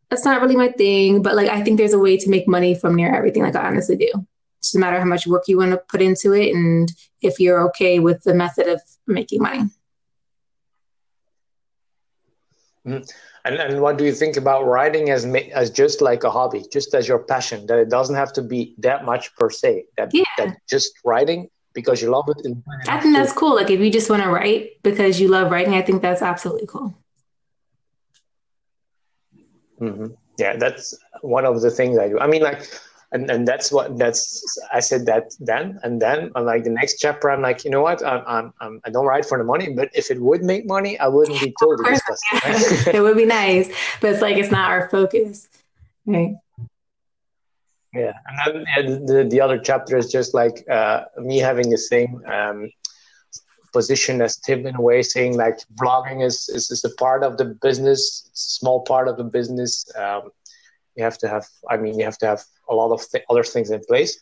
that's 0.10 0.24
not 0.24 0.42
really 0.42 0.56
my 0.56 0.70
thing. 0.70 1.22
But 1.22 1.36
like, 1.36 1.50
I 1.50 1.62
think 1.62 1.78
there's 1.78 1.94
a 1.94 2.00
way 2.00 2.18
to 2.18 2.30
make 2.30 2.48
money 2.48 2.74
from 2.74 2.96
near 2.96 3.14
everything. 3.14 3.44
Like, 3.44 3.56
I 3.56 3.68
honestly 3.68 3.98
do. 3.98 4.12
It's 4.60 4.76
no 4.76 4.82
matter 4.82 5.00
how 5.00 5.06
much 5.06 5.26
work 5.26 5.48
you 5.48 5.58
want 5.58 5.72
to 5.72 5.78
put 5.78 6.02
into 6.02 6.34
it 6.34 6.54
and 6.54 6.92
if 7.22 7.40
you're 7.40 7.62
okay 7.70 8.00
with 8.00 8.24
the 8.24 8.34
method 8.34 8.68
of 8.68 8.82
making 9.08 9.42
money. 9.42 9.70
Mm-hmm. 12.86 13.04
And, 13.46 13.56
and 13.56 13.82
what 13.82 13.98
do 13.98 14.04
you 14.04 14.14
think 14.14 14.36
about 14.36 14.66
writing 14.66 15.10
as 15.10 15.26
as 15.54 15.70
just 15.70 16.02
like 16.02 16.24
a 16.24 16.30
hobby, 16.30 16.66
just 16.72 16.94
as 16.94 17.08
your 17.08 17.20
passion? 17.20 17.66
That 17.68 17.80
it 17.80 17.90
doesn't 17.90 18.16
have 18.16 18.34
to 18.34 18.42
be 18.42 18.76
that 18.80 19.06
much 19.06 19.34
per 19.36 19.50
se. 19.50 19.86
That 19.98 20.12
yeah. 20.14 20.24
that 20.38 20.58
just 20.68 20.92
writing 21.06 21.50
because 21.74 22.02
you 22.02 22.10
love 22.10 22.26
it. 22.30 22.46
I 22.88 23.00
think 23.00 23.16
that's 23.16 23.32
cool. 23.32 23.56
Like 23.56 23.70
if 23.70 23.80
you 23.80 23.90
just 23.90 24.10
want 24.10 24.24
to 24.24 24.30
write 24.30 24.82
because 24.84 25.20
you 25.20 25.30
love 25.30 25.52
writing, 25.52 25.74
I 25.74 25.82
think 25.82 26.02
that's 26.02 26.22
absolutely 26.22 26.68
cool. 26.68 26.98
Mm-hmm. 29.80 30.08
Yeah, 30.38 30.58
that's 30.58 30.98
one 31.22 31.46
of 31.46 31.62
the 31.62 31.72
things 31.72 31.98
I 31.98 32.10
do. 32.10 32.20
I 32.20 32.28
mean, 32.28 32.42
like 32.42 32.68
and 33.12 33.30
and 33.30 33.48
that's 33.48 33.72
what 33.72 33.98
that's 33.98 34.44
I 34.72 34.80
said 34.80 35.06
that 35.08 35.34
then 35.40 35.80
and 35.84 36.02
then 36.02 36.32
I'm 36.36 36.46
like 36.46 36.64
the 36.64 36.70
next 36.70 37.00
chapter 37.00 37.32
I'm 37.32 37.42
like 37.42 37.66
you 37.66 37.72
know 37.72 37.82
what? 37.82 38.06
I'm, 38.06 38.24
I'm, 38.28 38.54
I'm 38.62 38.82
I 38.86 38.90
don't 38.90 39.06
write 39.06 39.26
for 39.26 39.38
the 39.38 39.44
money 39.44 39.74
but 39.74 39.90
if 39.94 40.12
it 40.12 40.22
would 40.22 40.44
make 40.44 40.68
money 40.68 41.00
I 41.00 41.08
wouldn't 41.08 41.40
be 41.40 41.54
told 41.60 41.80
it, 41.84 42.94
it 42.94 43.02
would 43.02 43.18
be 43.18 43.26
nice 43.26 43.70
but 44.02 44.12
it's 44.12 44.22
like 44.22 44.38
it's 44.38 44.52
not 44.52 44.70
our 44.70 44.90
focus. 44.90 45.48
Right. 46.06 46.36
Yeah 47.94 48.14
and 48.28 48.66
then 48.76 49.06
the, 49.06 49.28
the 49.30 49.42
other 49.42 49.58
chapter 49.58 49.98
is 49.98 50.12
just 50.12 50.34
like 50.34 50.64
uh, 50.70 51.06
me 51.18 51.40
having 51.40 51.70
the 51.70 51.78
same 51.78 52.22
um, 52.28 52.70
position 53.74 54.22
as 54.22 54.38
Tim 54.38 54.66
in 54.66 54.76
a 54.76 54.82
way 54.82 55.02
saying 55.02 55.38
like 55.38 55.60
blogging 55.76 56.26
is, 56.26 56.50
is, 56.50 56.72
is 56.72 56.84
a 56.84 56.90
part 56.96 57.24
of 57.24 57.38
the 57.38 57.46
business 57.46 58.30
small 58.34 58.82
part 58.82 59.08
of 59.08 59.18
the 59.18 59.24
business 59.24 59.86
um, 59.96 60.30
you 61.00 61.06
have 61.10 61.18
to 61.18 61.28
have 61.28 61.46
i 61.70 61.76
mean 61.78 61.98
you 61.98 62.06
have 62.06 62.18
to 62.24 62.28
have 62.28 62.42
a 62.70 62.76
lot 62.76 62.92
of 62.92 63.02
th- 63.10 63.24
other 63.30 63.44
things 63.44 63.72
in 63.72 63.82
place. 63.92 64.20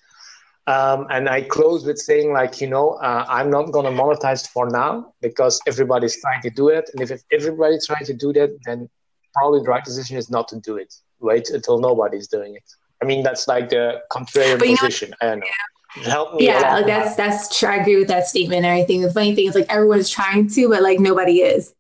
Um, 0.76 1.08
and 1.10 1.30
i 1.30 1.40
close 1.42 1.86
with 1.86 1.98
saying 1.98 2.34
like 2.34 2.60
you 2.62 2.70
know 2.74 2.88
uh, 3.08 3.26
i'm 3.38 3.50
not 3.50 3.72
going 3.72 3.88
to 3.90 3.96
monetize 4.04 4.48
for 4.56 4.70
now 4.70 5.14
because 5.22 5.60
everybody's 5.66 6.20
trying 6.22 6.42
to 6.42 6.50
do 6.50 6.66
it. 6.78 6.86
And 6.92 7.00
if, 7.02 7.10
if 7.12 7.22
everybody's 7.32 7.86
trying 7.88 8.06
to 8.12 8.14
do 8.14 8.34
that 8.34 8.50
then 8.66 8.90
probably 9.34 9.62
the 9.62 9.70
right 9.70 9.86
decision 9.92 10.18
is 10.18 10.30
not 10.30 10.48
to 10.50 10.58
do 10.60 10.78
it. 10.78 10.94
Wait 11.20 11.50
until 11.50 11.80
nobody's 11.80 12.28
doing 12.28 12.56
it. 12.56 12.68
I 13.02 13.06
mean 13.06 13.24
that's 13.24 13.48
like 13.48 13.70
the 13.70 14.02
contrary 14.12 14.60
position 14.60 15.10
know, 15.12 15.18
i 15.22 15.26
don't 15.30 15.40
know. 15.40 15.46
Yeah. 15.46 16.10
help 16.16 16.36
me 16.36 16.46
yeah 16.46 16.74
like 16.78 16.86
that's 16.94 17.16
that's 17.16 17.58
true. 17.58 17.70
i 17.70 17.78
agree 17.78 17.98
with 18.02 18.10
that 18.10 18.28
statement 18.28 18.66
and 18.66 18.72
everything. 18.74 19.02
The 19.02 19.14
funny 19.20 19.34
thing 19.36 19.48
is 19.48 19.56
like 19.56 19.70
everyone's 19.70 20.10
trying 20.10 20.50
to 20.56 20.70
but 20.70 20.82
like 20.90 21.00
nobody 21.00 21.38
is. 21.54 21.74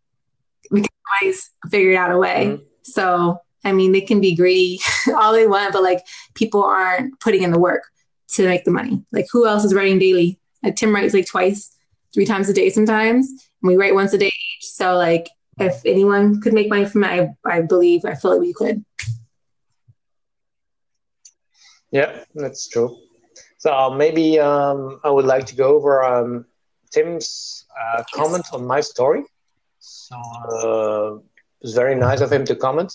Because 0.63 0.87
nobody's 1.07 1.51
figured 1.69 1.97
out 1.97 2.11
a 2.11 2.17
way. 2.17 2.39
Mm-hmm. 2.45 2.63
so 2.83 3.41
I 3.63 3.71
mean, 3.71 3.91
they 3.91 4.01
can 4.01 4.21
be 4.21 4.35
greedy 4.35 4.79
all 5.15 5.33
they 5.33 5.47
want, 5.47 5.73
but 5.73 5.83
like 5.83 6.05
people 6.35 6.63
aren't 6.63 7.19
putting 7.19 7.43
in 7.43 7.51
the 7.51 7.59
work 7.59 7.83
to 8.29 8.45
make 8.45 8.63
the 8.63 8.71
money. 8.71 9.03
Like 9.11 9.27
who 9.31 9.47
else 9.47 9.63
is 9.63 9.73
writing 9.73 9.99
daily? 9.99 10.39
Like 10.63 10.75
Tim 10.75 10.93
writes 10.93 11.13
like 11.13 11.27
twice, 11.27 11.75
three 12.13 12.25
times 12.25 12.49
a 12.49 12.53
day 12.53 12.69
sometimes. 12.69 13.27
And 13.61 13.69
we 13.69 13.77
write 13.77 13.95
once 13.95 14.13
a 14.13 14.17
day 14.17 14.27
each. 14.27 14.65
So 14.65 14.95
like 14.95 15.29
if 15.59 15.81
anyone 15.85 16.41
could 16.41 16.53
make 16.53 16.69
money 16.69 16.85
from 16.85 17.03
it, 17.03 17.29
I, 17.45 17.57
I 17.57 17.61
believe 17.61 18.05
I 18.05 18.15
feel 18.15 18.31
like 18.31 18.41
we 18.41 18.53
could. 18.53 18.83
Yeah, 21.91 22.23
that's 22.35 22.67
true. 22.67 22.97
So 23.57 23.89
maybe 23.91 24.39
um, 24.39 24.99
I 25.03 25.09
would 25.09 25.25
like 25.25 25.45
to 25.47 25.55
go 25.55 25.75
over 25.75 26.03
um, 26.03 26.45
Tim's 26.91 27.65
uh, 27.79 28.03
comment 28.13 28.45
yes. 28.45 28.53
on 28.53 28.65
my 28.65 28.81
story. 28.81 29.23
So 29.79 30.15
uh, 30.15 31.15
it 31.15 31.63
was 31.63 31.73
very 31.73 31.95
nice 31.95 32.21
of 32.21 32.31
him 32.31 32.45
to 32.45 32.55
comment. 32.55 32.93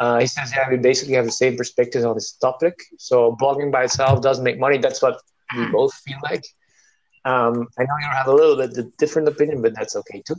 Uh, 0.00 0.18
he 0.20 0.26
says, 0.26 0.52
yeah, 0.54 0.68
we 0.68 0.76
basically 0.76 1.14
have 1.14 1.24
the 1.24 1.32
same 1.32 1.56
perspectives 1.56 2.04
on 2.04 2.14
this 2.14 2.32
topic. 2.32 2.74
So 2.98 3.36
blogging 3.40 3.70
by 3.70 3.84
itself 3.84 4.22
doesn't 4.22 4.44
make 4.44 4.58
money. 4.58 4.78
That's 4.78 5.00
what 5.00 5.20
we 5.56 5.66
both 5.72 5.94
feel 5.94 6.18
like. 6.22 6.44
Um, 7.24 7.68
I 7.78 7.82
know 7.84 7.96
you 8.00 8.08
have 8.10 8.26
a 8.26 8.32
little 8.34 8.56
bit 8.56 8.96
different 8.98 9.28
opinion, 9.28 9.62
but 9.62 9.74
that's 9.74 9.96
okay 9.96 10.22
too. 10.26 10.34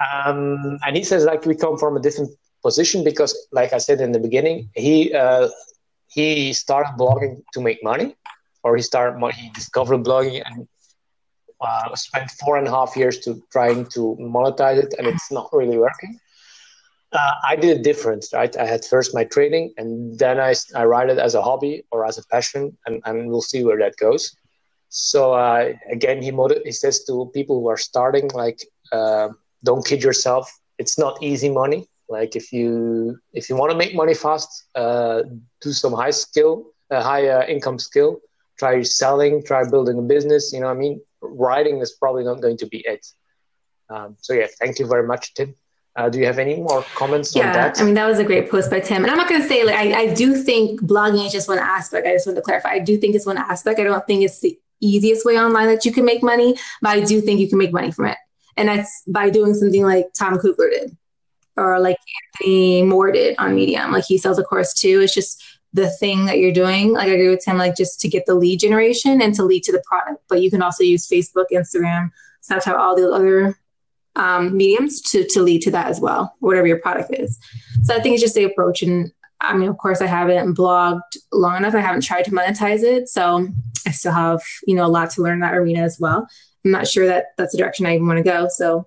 Um, 0.00 0.78
and 0.86 0.96
he 0.96 1.02
says, 1.02 1.24
like, 1.24 1.44
we 1.44 1.54
come 1.54 1.76
from 1.76 1.96
a 1.96 2.00
different 2.00 2.30
position 2.62 3.04
because, 3.04 3.48
like 3.52 3.72
I 3.72 3.78
said 3.78 4.00
in 4.00 4.12
the 4.12 4.18
beginning, 4.20 4.70
he 4.74 5.12
uh, 5.14 5.48
he 6.08 6.52
started 6.52 6.94
blogging 6.98 7.42
to 7.54 7.60
make 7.60 7.82
money, 7.82 8.16
or 8.62 8.76
he 8.76 8.82
started 8.82 9.18
he 9.34 9.50
discovered 9.50 9.98
blogging 10.04 10.42
and 10.44 10.68
uh, 11.60 11.94
spent 11.94 12.30
four 12.30 12.56
and 12.56 12.66
a 12.66 12.70
half 12.70 12.96
years 12.96 13.18
to 13.20 13.42
trying 13.52 13.86
to 13.86 14.16
monetize 14.20 14.78
it, 14.84 14.94
and 14.98 15.06
it's 15.06 15.30
not 15.30 15.48
really 15.52 15.78
working. 15.78 16.18
Uh, 17.12 17.32
I 17.44 17.56
did 17.56 17.78
it 17.78 17.82
different, 17.82 18.26
right? 18.32 18.56
I 18.56 18.66
had 18.66 18.84
first 18.84 19.14
my 19.14 19.24
training, 19.24 19.74
and 19.76 20.16
then 20.18 20.38
I, 20.38 20.54
I 20.76 20.84
write 20.84 21.10
it 21.10 21.18
as 21.18 21.34
a 21.34 21.42
hobby 21.42 21.84
or 21.90 22.06
as 22.06 22.18
a 22.18 22.26
passion, 22.26 22.76
and, 22.86 23.02
and 23.04 23.28
we'll 23.28 23.42
see 23.42 23.64
where 23.64 23.78
that 23.78 23.96
goes. 23.96 24.36
So 24.90 25.34
uh, 25.34 25.72
again, 25.90 26.22
he 26.22 26.30
motiv- 26.30 26.62
he 26.64 26.72
says 26.72 27.04
to 27.04 27.30
people 27.34 27.60
who 27.60 27.68
are 27.68 27.76
starting, 27.76 28.28
like, 28.34 28.60
uh, 28.92 29.28
don't 29.64 29.84
kid 29.84 30.02
yourself. 30.02 30.50
It's 30.78 30.98
not 30.98 31.22
easy 31.22 31.50
money. 31.50 31.88
Like 32.08 32.34
if 32.34 32.52
you 32.52 33.18
if 33.32 33.48
you 33.48 33.56
want 33.56 33.70
to 33.70 33.78
make 33.78 33.94
money 33.94 34.14
fast, 34.14 34.66
uh, 34.74 35.22
do 35.60 35.72
some 35.72 35.92
high 35.92 36.10
skill, 36.10 36.72
high 36.90 37.28
uh, 37.28 37.46
income 37.46 37.78
skill. 37.78 38.20
Try 38.58 38.82
selling. 38.82 39.42
Try 39.44 39.68
building 39.70 39.98
a 39.98 40.02
business. 40.02 40.52
You 40.52 40.60
know, 40.60 40.66
what 40.66 40.76
I 40.76 40.78
mean, 40.78 41.00
writing 41.22 41.78
is 41.80 41.92
probably 41.92 42.24
not 42.24 42.40
going 42.42 42.56
to 42.58 42.66
be 42.66 42.82
it. 42.86 43.06
Um, 43.88 44.16
so 44.20 44.32
yeah, 44.32 44.48
thank 44.60 44.78
you 44.78 44.86
very 44.86 45.06
much, 45.06 45.34
Tim. 45.34 45.54
Uh, 46.00 46.08
do 46.08 46.18
you 46.18 46.24
have 46.24 46.38
any 46.38 46.56
more 46.56 46.82
comments 46.94 47.36
yeah, 47.36 47.48
on 47.48 47.52
that? 47.52 47.78
I 47.78 47.84
mean, 47.84 47.92
that 47.92 48.06
was 48.06 48.18
a 48.18 48.24
great 48.24 48.50
post 48.50 48.70
by 48.70 48.80
Tim. 48.80 49.02
And 49.02 49.10
I'm 49.10 49.18
not 49.18 49.28
going 49.28 49.42
to 49.42 49.46
say, 49.46 49.64
like, 49.64 49.76
I, 49.76 50.00
I 50.00 50.14
do 50.14 50.34
think 50.34 50.80
blogging 50.80 51.26
is 51.26 51.32
just 51.32 51.46
one 51.46 51.58
aspect. 51.58 52.06
I 52.06 52.12
just 52.12 52.26
want 52.26 52.36
to 52.36 52.42
clarify. 52.42 52.70
I 52.70 52.78
do 52.78 52.96
think 52.96 53.14
it's 53.14 53.26
one 53.26 53.36
aspect. 53.36 53.78
I 53.78 53.84
don't 53.84 54.06
think 54.06 54.22
it's 54.22 54.40
the 54.40 54.58
easiest 54.80 55.26
way 55.26 55.38
online 55.38 55.66
that 55.66 55.84
you 55.84 55.92
can 55.92 56.06
make 56.06 56.22
money, 56.22 56.56
but 56.80 56.88
I 56.88 57.00
do 57.00 57.20
think 57.20 57.38
you 57.38 57.50
can 57.50 57.58
make 57.58 57.70
money 57.70 57.90
from 57.90 58.06
it. 58.06 58.16
And 58.56 58.68
that's 58.68 59.02
by 59.06 59.28
doing 59.28 59.52
something 59.52 59.82
like 59.82 60.06
Tom 60.18 60.38
Kuegler 60.38 60.70
did 60.70 60.96
or 61.58 61.78
like 61.78 61.98
Anthony 62.40 62.82
Moore 62.82 63.12
did 63.12 63.36
on 63.38 63.54
Medium. 63.54 63.92
Like 63.92 64.04
he 64.04 64.16
sells 64.16 64.38
a 64.38 64.42
course 64.42 64.72
too. 64.72 65.02
It's 65.02 65.12
just 65.12 65.42
the 65.74 65.90
thing 65.90 66.24
that 66.24 66.38
you're 66.38 66.50
doing. 66.52 66.94
Like 66.94 67.08
I 67.08 67.12
agree 67.12 67.28
with 67.28 67.44
Tim, 67.44 67.58
like 67.58 67.76
just 67.76 68.00
to 68.00 68.08
get 68.08 68.24
the 68.24 68.34
lead 68.34 68.60
generation 68.60 69.20
and 69.20 69.34
to 69.34 69.44
lead 69.44 69.64
to 69.64 69.72
the 69.72 69.82
product. 69.86 70.22
But 70.30 70.40
you 70.40 70.50
can 70.50 70.62
also 70.62 70.82
use 70.82 71.06
Facebook, 71.06 71.46
Instagram, 71.52 72.10
Snapchat, 72.42 72.74
all 72.74 72.96
the 72.96 73.10
other 73.10 73.58
um, 74.16 74.56
mediums 74.56 75.00
to, 75.10 75.26
to 75.30 75.42
lead 75.42 75.62
to 75.62 75.70
that 75.70 75.86
as 75.86 76.00
well, 76.00 76.34
whatever 76.40 76.66
your 76.66 76.80
product 76.80 77.14
is. 77.14 77.38
So 77.82 77.94
I 77.94 78.00
think 78.00 78.14
it's 78.14 78.22
just 78.22 78.34
the 78.34 78.44
approach. 78.44 78.82
And 78.82 79.12
I 79.40 79.56
mean, 79.56 79.68
of 79.68 79.78
course, 79.78 80.00
I 80.00 80.06
haven't 80.06 80.56
blogged 80.56 81.16
long 81.32 81.56
enough. 81.56 81.74
I 81.74 81.80
haven't 81.80 82.02
tried 82.02 82.24
to 82.26 82.30
monetize 82.30 82.82
it. 82.82 83.08
So 83.08 83.48
I 83.86 83.90
still 83.92 84.12
have, 84.12 84.42
you 84.66 84.74
know, 84.74 84.84
a 84.84 84.88
lot 84.88 85.10
to 85.10 85.22
learn 85.22 85.34
in 85.34 85.40
that 85.40 85.54
arena 85.54 85.82
as 85.82 85.98
well. 85.98 86.28
I'm 86.64 86.70
not 86.70 86.86
sure 86.86 87.06
that 87.06 87.26
that's 87.38 87.52
the 87.52 87.58
direction 87.58 87.86
I 87.86 87.94
even 87.94 88.06
want 88.06 88.18
to 88.18 88.24
go. 88.24 88.48
So 88.50 88.86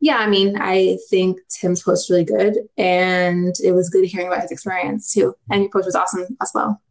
yeah, 0.00 0.16
I 0.16 0.26
mean, 0.26 0.56
I 0.60 0.98
think 1.10 1.38
Tim's 1.48 1.84
post 1.84 2.10
really 2.10 2.24
good 2.24 2.56
and 2.76 3.54
it 3.62 3.70
was 3.70 3.88
good 3.88 4.04
hearing 4.04 4.26
about 4.26 4.42
his 4.42 4.50
experience 4.50 5.12
too. 5.12 5.36
And 5.48 5.62
your 5.62 5.70
post 5.70 5.86
was 5.86 5.94
awesome 5.94 6.26
as 6.42 6.50
well. 6.52 6.82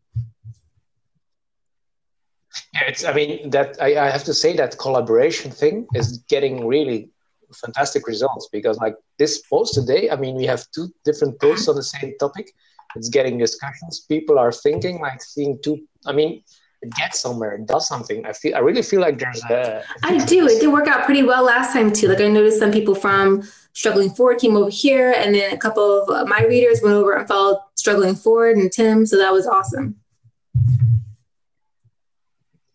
It's, 2.73 3.03
I 3.03 3.11
mean, 3.11 3.49
that 3.49 3.81
I, 3.81 3.97
I 3.97 4.09
have 4.09 4.23
to 4.23 4.33
say 4.33 4.55
that 4.55 4.77
collaboration 4.77 5.51
thing 5.51 5.87
is 5.93 6.19
getting 6.29 6.65
really 6.65 7.09
fantastic 7.55 8.07
results 8.07 8.49
because 8.51 8.77
like 8.77 8.95
this 9.17 9.41
post 9.49 9.73
today, 9.73 10.09
I 10.09 10.15
mean, 10.15 10.35
we 10.35 10.45
have 10.45 10.65
two 10.73 10.89
different 11.03 11.39
posts 11.39 11.67
on 11.67 11.75
the 11.75 11.83
same 11.83 12.13
topic. 12.19 12.53
It's 12.95 13.09
getting 13.09 13.37
discussions. 13.37 14.01
People 14.01 14.37
are 14.37 14.51
thinking 14.51 14.99
like 14.99 15.21
seeing 15.21 15.59
two, 15.63 15.87
I 16.05 16.11
mean, 16.11 16.43
it 16.81 16.93
gets 16.95 17.19
somewhere, 17.21 17.53
it 17.53 17.67
does 17.67 17.87
something. 17.87 18.25
I 18.25 18.33
feel, 18.33 18.55
I 18.55 18.59
really 18.59 18.81
feel 18.81 19.01
like 19.01 19.19
there's 19.19 19.43
a. 19.43 19.83
I 20.03 20.17
do. 20.25 20.47
It 20.47 20.59
did 20.59 20.71
work 20.71 20.87
out 20.87 21.05
pretty 21.05 21.23
well 21.23 21.43
last 21.43 21.73
time 21.73 21.93
too. 21.93 22.07
Like 22.07 22.19
I 22.19 22.27
noticed 22.27 22.59
some 22.59 22.71
people 22.71 22.95
from 22.95 23.43
Struggling 23.73 24.09
Forward 24.09 24.39
came 24.39 24.57
over 24.57 24.69
here, 24.71 25.13
and 25.15 25.35
then 25.35 25.53
a 25.53 25.57
couple 25.57 26.03
of 26.03 26.27
my 26.27 26.43
readers 26.43 26.81
went 26.81 26.95
over 26.95 27.13
and 27.13 27.27
followed 27.27 27.59
Struggling 27.75 28.15
Forward 28.15 28.57
and 28.57 28.71
Tim. 28.71 29.05
So 29.05 29.17
that 29.17 29.31
was 29.31 29.45
awesome. 29.45 29.95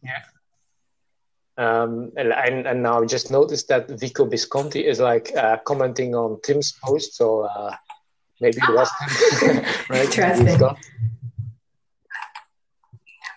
Yeah. 0.03 0.23
Um, 1.59 2.13
and, 2.17 2.33
and 2.67 2.83
now 2.83 3.03
I 3.03 3.07
just 3.07 3.31
noticed 3.31 3.69
that 3.69 3.89
Vico 3.89 4.27
Visconti 4.27 4.87
is 4.87 5.01
like 5.01 5.35
uh, 5.35 5.57
commenting 5.65 6.15
on 6.15 6.39
Tim's 6.43 6.73
post, 6.85 7.15
so 7.15 7.41
uh, 7.41 7.75
maybe 8.41 8.59
it 8.59 8.75
was 8.75 8.91
Tim, 9.41 9.65
right? 9.89 10.05
Interesting. 10.05 10.61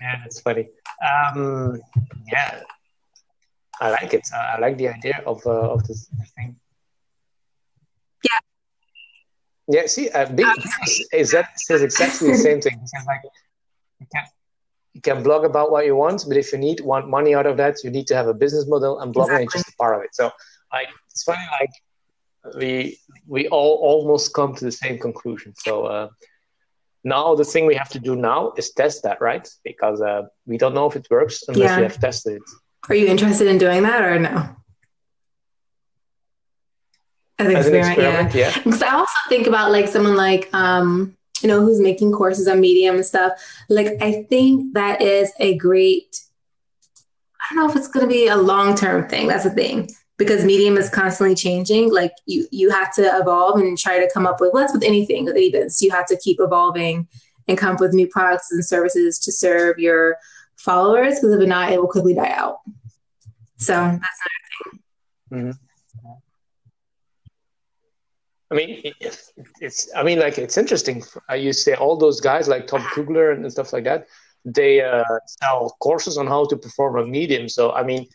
Yeah, 0.02 0.16
that's 0.24 0.40
funny. 0.42 0.70
Um, 1.02 1.80
yeah, 2.32 2.62
I 3.80 3.90
like 3.92 4.14
it. 4.14 4.28
I 4.34 4.60
like 4.60 4.78
the 4.78 4.90
idea 4.90 5.22
of 5.26 5.46
uh, 5.46 5.72
of 5.72 5.88
this 5.88 6.10
thing. 6.36 6.56
Yeah. 8.24 8.40
Yeah. 9.68 9.86
See, 9.88 10.10
uh, 10.10 10.26
big 10.30 10.48
is 11.14 11.32
that 11.32 11.60
says 11.60 11.82
exactly 11.82 12.32
the 12.32 12.38
same 12.38 12.62
thing. 12.62 12.80
He 12.80 12.88
says 12.88 13.06
like, 13.08 13.22
you 14.00 14.08
can, 14.14 14.24
you 14.94 15.02
can 15.02 15.24
blog 15.24 15.46
about 15.46 15.72
what 15.72 15.86
you 15.86 15.96
want, 15.96 16.26
but 16.28 16.38
if 16.38 16.52
you 16.52 16.58
need 16.58 16.82
want 16.82 17.10
money 17.10 17.36
out 17.36 17.46
of 17.46 17.58
that, 17.58 17.84
you 17.84 17.90
need 17.90 18.08
to 18.08 18.16
have 18.16 18.28
a 18.28 18.34
business 18.34 18.68
model, 18.68 19.00
and 19.00 19.14
blogging 19.14 19.42
exactly. 19.42 19.46
is 19.46 19.54
just 19.54 19.70
a 19.70 19.78
part 19.78 19.96
of 19.98 20.04
it. 20.04 20.14
So, 20.14 20.32
like, 20.74 20.90
it's 21.12 21.24
funny. 21.24 21.46
Like, 21.60 22.56
we 22.56 22.98
we 23.28 23.48
all 23.50 23.76
almost 23.82 24.34
come 24.34 24.56
to 24.56 24.66
the 24.66 24.72
same 24.72 25.00
conclusion. 25.00 25.54
So. 25.58 25.86
Uh, 25.86 26.10
now 27.06 27.34
the 27.34 27.46
thing 27.46 27.66
we 27.66 27.76
have 27.76 27.88
to 27.88 27.98
do 27.98 28.14
now 28.14 28.52
is 28.58 28.72
test 28.72 29.04
that 29.04 29.22
right 29.22 29.48
because 29.64 30.02
uh, 30.02 30.24
we 30.46 30.58
don't 30.58 30.74
know 30.74 30.86
if 30.86 30.98
it 30.98 31.08
works 31.10 31.44
unless 31.48 31.70
yeah. 31.70 31.78
we 31.78 31.84
have 31.84 31.98
tested 31.98 32.34
it 32.34 32.42
are 32.90 32.96
you 32.96 33.08
interested 33.08 33.48
in 33.48 33.58
doing 33.58 33.84
that 33.84 34.04
or 34.04 34.20
no 34.20 34.50
as 37.40 37.48
As 37.48 37.68
experiment, 37.68 37.74
an 37.74 38.26
experiment 38.26 38.36
yeah. 38.36 38.50
yeah. 38.50 38.64
Because 38.64 38.84
I 38.84 38.94
also 38.94 39.20
think 39.30 39.48
about 39.48 39.72
like 39.72 39.88
someone 39.88 40.16
like 40.16 40.54
um, 40.54 41.16
you 41.42 41.48
know 41.48 41.62
who's 41.62 41.80
making 41.80 42.12
courses 42.12 42.48
on 42.48 42.60
Medium 42.60 42.96
and 42.96 43.06
stuff. 43.06 43.34
Like 43.70 44.02
I 44.02 44.24
think 44.30 44.74
that 44.74 45.02
is 45.02 45.32
a 45.40 45.58
great. 45.58 46.22
I 47.42 47.56
don't 47.56 47.64
know 47.64 47.70
if 47.70 47.78
it's 47.78 47.88
going 47.88 48.06
to 48.06 48.12
be 48.14 48.28
a 48.28 48.36
long 48.36 48.76
term 48.76 49.08
thing. 49.08 49.28
That's 49.28 49.46
the 49.46 49.50
thing 49.50 49.90
because 50.20 50.44
medium 50.44 50.78
is 50.78 50.90
constantly 50.90 51.34
changing 51.34 51.92
like 51.92 52.12
you 52.28 52.46
you 52.52 52.70
have 52.70 52.94
to 52.94 53.02
evolve 53.18 53.60
and 53.60 53.78
try 53.78 53.98
to 53.98 54.12
come 54.14 54.28
up 54.28 54.40
with 54.40 54.54
well, 54.54 54.68
with 54.72 54.84
anything 54.84 55.26
with 55.26 55.36
you 55.82 55.90
have 55.90 56.06
to 56.06 56.18
keep 56.18 56.38
evolving 56.40 57.08
and 57.48 57.58
come 57.58 57.74
up 57.74 57.80
with 57.80 57.94
new 57.94 58.08
products 58.08 58.52
and 58.52 58.64
services 58.64 59.18
to 59.18 59.32
serve 59.32 59.80
your 59.80 60.18
followers 60.58 61.16
because 61.16 61.32
if 61.32 61.48
not 61.48 61.72
it 61.72 61.82
will 61.82 61.88
quickly 61.88 62.14
die 62.14 62.34
out 62.36 62.58
so 63.58 63.74
that's 63.74 64.20
another 64.28 64.72
thing 64.72 64.80
mm-hmm. 65.32 65.69
I 68.52 68.56
mean, 68.56 68.94
it's, 69.00 69.32
it's, 69.62 69.90
I 69.96 70.02
mean, 70.04 70.20
like, 70.20 70.38
it's 70.38 70.58
interesting. 70.58 71.04
You 71.36 71.54
say 71.54 71.76
all 71.76 71.98
those 71.98 72.20
guys 72.20 72.48
like 72.48 72.66
Tom 72.66 72.82
Kuegler 72.94 73.34
and 73.34 73.52
stuff 73.52 73.74
like 73.74 73.84
that, 73.84 74.08
they 74.44 74.82
uh, 74.82 75.04
sell 75.26 75.76
courses 75.80 76.18
on 76.18 76.26
how 76.26 76.46
to 76.46 76.58
perform 76.58 76.98
a 76.98 77.06
Medium. 77.06 77.48
So, 77.48 77.72
I 77.74 77.84
mean, 77.84 78.08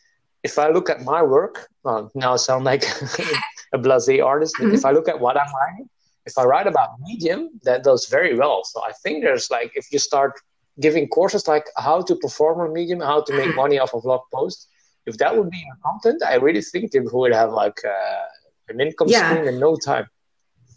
if 0.42 0.59
I 0.59 0.70
look 0.70 0.90
at 0.90 1.03
my 1.03 1.23
work, 1.23 1.68
well, 1.85 2.11
now 2.14 2.35
I 2.35 2.37
sound 2.37 2.64
like 2.64 2.83
a 3.73 3.79
blasé 3.79 4.25
artist, 4.25 4.57
but 4.59 4.66
mm-hmm. 4.66 4.75
if 4.75 4.85
I 4.85 4.90
look 4.90 5.09
at 5.09 5.18
what 5.20 5.37
I'm 5.37 5.53
writing, 5.55 5.88
if 6.27 6.37
I 6.38 6.44
write 6.44 6.66
about 6.66 7.01
Medium, 7.01 7.51
that 7.62 7.85
does 7.85 8.07
very 8.09 8.37
well. 8.37 8.64
So 8.64 8.83
I 8.83 8.92
think 9.03 9.23
there's 9.23 9.51
like, 9.51 9.73
if 9.75 9.92
you 9.92 9.99
start 9.99 10.33
giving 10.81 11.07
courses 11.09 11.47
like 11.47 11.66
how 11.77 12.03
to 12.03 12.16
perform 12.16 12.61
on 12.61 12.73
Medium, 12.73 13.01
how 13.01 13.23
to 13.23 13.33
make 13.35 13.55
money 13.55 13.79
off 13.79 13.94
of 13.94 14.03
blog 14.03 14.23
post, 14.33 14.68
if 15.07 15.18
that 15.18 15.37
would 15.37 15.51
be 15.51 15.59
your 15.59 15.77
content, 15.85 16.23
I 16.27 16.37
really 16.37 16.62
think 16.62 16.90
they 16.90 17.01
would 17.01 17.33
have 17.33 17.53
like 17.53 17.79
uh, 17.85 18.25
an 18.68 18.81
income 18.81 19.09
yeah. 19.09 19.31
stream 19.31 19.47
in 19.49 19.61
no 19.61 19.77
time. 19.77 20.09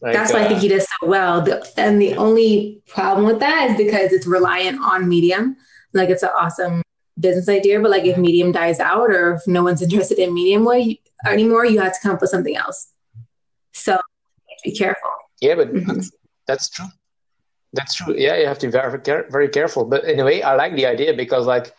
Like, 0.02 0.14
That's 0.14 0.32
why 0.32 0.42
uh, 0.42 0.46
I 0.46 0.48
think 0.48 0.60
he 0.62 0.68
does 0.68 0.86
so 1.02 1.08
well. 1.08 1.42
The, 1.42 1.68
and 1.78 2.02
the 2.02 2.16
only 2.16 2.82
problem 2.88 3.26
with 3.26 3.40
that 3.40 3.72
is 3.72 3.78
because 3.78 4.14
it's 4.14 4.28
reliant 4.28 4.80
on 4.82 5.08
Medium. 5.10 5.58
Like 5.94 6.10
it's 6.10 6.24
an 6.24 6.30
awesome 6.38 6.84
business 7.20 7.50
idea, 7.50 7.80
but 7.80 7.90
like 7.90 8.06
if 8.06 8.18
Medium 8.18 8.52
dies 8.52 8.80
out 8.80 9.10
or 9.10 9.36
if 9.36 9.48
no 9.48 9.64
one's 9.64 9.82
interested 9.88 10.20
in 10.20 10.34
Medium 10.34 10.66
way 10.66 11.02
anymore, 11.26 11.66
you 11.66 11.80
have 11.80 11.94
to 11.94 12.00
come 12.02 12.16
up 12.16 12.22
with 12.22 12.30
something 12.30 12.56
else. 12.56 12.92
So 13.74 14.00
be 14.64 14.72
careful. 14.72 15.10
Yeah, 15.42 15.56
but 15.56 15.74
mm-hmm. 15.74 16.02
that's 16.48 16.70
true. 16.70 16.88
That's 17.74 17.96
true. 17.96 18.16
Yeah, 18.18 18.38
you 18.38 18.48
have 18.48 18.60
to 18.60 18.68
be 18.68 18.72
very, 18.72 19.00
very 19.30 19.50
careful. 19.50 19.86
But 19.86 20.06
in 20.06 20.20
a 20.20 20.26
way, 20.26 20.42
I 20.42 20.56
like 20.56 20.76
the 20.76 20.86
idea 20.86 21.14
because, 21.14 21.46
like, 21.46 21.74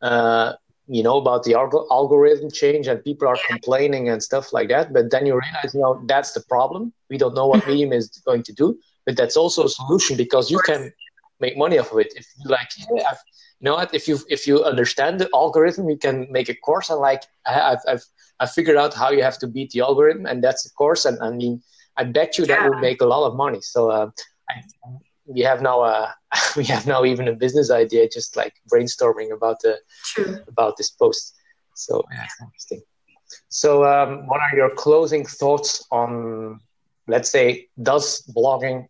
uh, 0.00 0.54
you 0.88 1.02
know 1.02 1.16
about 1.16 1.44
the 1.44 1.52
alg- 1.52 1.86
algorithm 1.90 2.50
change 2.50 2.86
and 2.86 3.02
people 3.04 3.28
are 3.28 3.36
complaining 3.48 4.08
and 4.08 4.22
stuff 4.22 4.52
like 4.52 4.68
that. 4.68 4.92
But 4.92 5.10
then 5.10 5.26
you 5.26 5.38
realize, 5.38 5.74
you 5.74 5.80
know, 5.80 6.02
that's 6.06 6.32
the 6.32 6.40
problem. 6.40 6.92
We 7.08 7.18
don't 7.18 7.34
know 7.34 7.46
what 7.46 7.66
Medium 7.68 7.92
is 7.92 8.08
going 8.26 8.42
to 8.44 8.52
do, 8.52 8.78
but 9.06 9.16
that's 9.16 9.36
also 9.36 9.64
a 9.64 9.68
solution 9.68 10.16
because 10.16 10.50
you 10.50 10.58
can 10.66 10.92
make 11.40 11.56
money 11.56 11.78
off 11.78 11.92
of 11.92 11.98
it. 11.98 12.12
If 12.16 12.26
you 12.38 12.50
like, 12.50 12.68
yeah, 12.94 13.10
I've, 13.10 13.18
you 13.62 13.66
know 13.66 13.74
what 13.76 13.94
if 13.94 14.08
you 14.08 14.18
if 14.28 14.46
you 14.46 14.64
understand 14.64 15.20
the 15.20 15.28
algorithm 15.32 15.88
you 15.88 15.96
can 15.96 16.26
make 16.30 16.48
a 16.48 16.54
course 16.54 16.90
and 16.90 16.98
like 16.98 17.22
I, 17.46 17.52
have 17.52 17.82
I've 17.86 18.04
I 18.40 18.46
figured 18.46 18.76
out 18.76 18.92
how 18.92 19.10
you 19.10 19.22
have 19.22 19.38
to 19.38 19.46
beat 19.46 19.70
the 19.70 19.80
algorithm 19.80 20.26
and 20.26 20.42
that's 20.42 20.64
the 20.64 20.70
course 20.70 21.04
and 21.04 21.16
I 21.22 21.30
mean 21.30 21.62
I 21.96 22.02
bet 22.04 22.38
you 22.38 22.46
that 22.46 22.60
yeah. 22.60 22.68
would 22.68 22.80
make 22.80 23.00
a 23.00 23.06
lot 23.06 23.24
of 23.28 23.36
money 23.36 23.60
so 23.60 23.90
uh, 23.90 24.10
I, 24.50 24.62
we 25.32 25.40
have 25.40 25.62
now 25.62 25.82
a 25.82 26.14
we 26.56 26.64
have 26.64 26.86
now 26.86 27.04
even 27.04 27.28
a 27.28 27.32
business 27.32 27.70
idea 27.70 28.08
just 28.08 28.36
like 28.36 28.54
brainstorming 28.72 29.32
about 29.32 29.60
the 29.60 29.78
True. 30.04 30.40
about 30.48 30.76
this 30.76 30.90
post. 30.90 31.34
So 31.74 32.02
yeah, 32.12 32.26
interesting. 32.40 32.82
So 33.48 33.84
um, 33.84 34.26
what 34.26 34.40
are 34.40 34.56
your 34.56 34.70
closing 34.70 35.24
thoughts 35.24 35.86
on 35.90 36.60
let's 37.08 37.30
say 37.30 37.68
does 37.82 38.22
blogging 38.36 38.86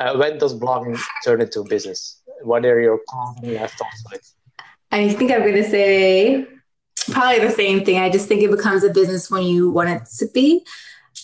uh, 0.00 0.16
when 0.16 0.38
does 0.38 0.54
blogging 0.54 0.98
turn 1.24 1.40
into 1.40 1.64
business? 1.64 2.22
What 2.42 2.64
are 2.64 2.80
your 2.80 3.00
closing 3.08 3.58
thoughts 3.58 4.04
on 4.06 4.14
it 4.14 4.26
i 4.90 5.06
think 5.12 5.30
i'm 5.30 5.40
going 5.40 5.52
to 5.52 5.68
say 5.68 6.46
probably 7.10 7.46
the 7.46 7.52
same 7.52 7.84
thing. 7.84 7.98
I 7.98 8.10
just 8.10 8.28
think 8.28 8.42
it 8.42 8.50
becomes 8.50 8.84
a 8.84 8.90
business 8.90 9.30
when 9.30 9.42
you 9.42 9.70
want 9.70 9.90
it 9.90 10.02
to 10.18 10.26
be. 10.32 10.64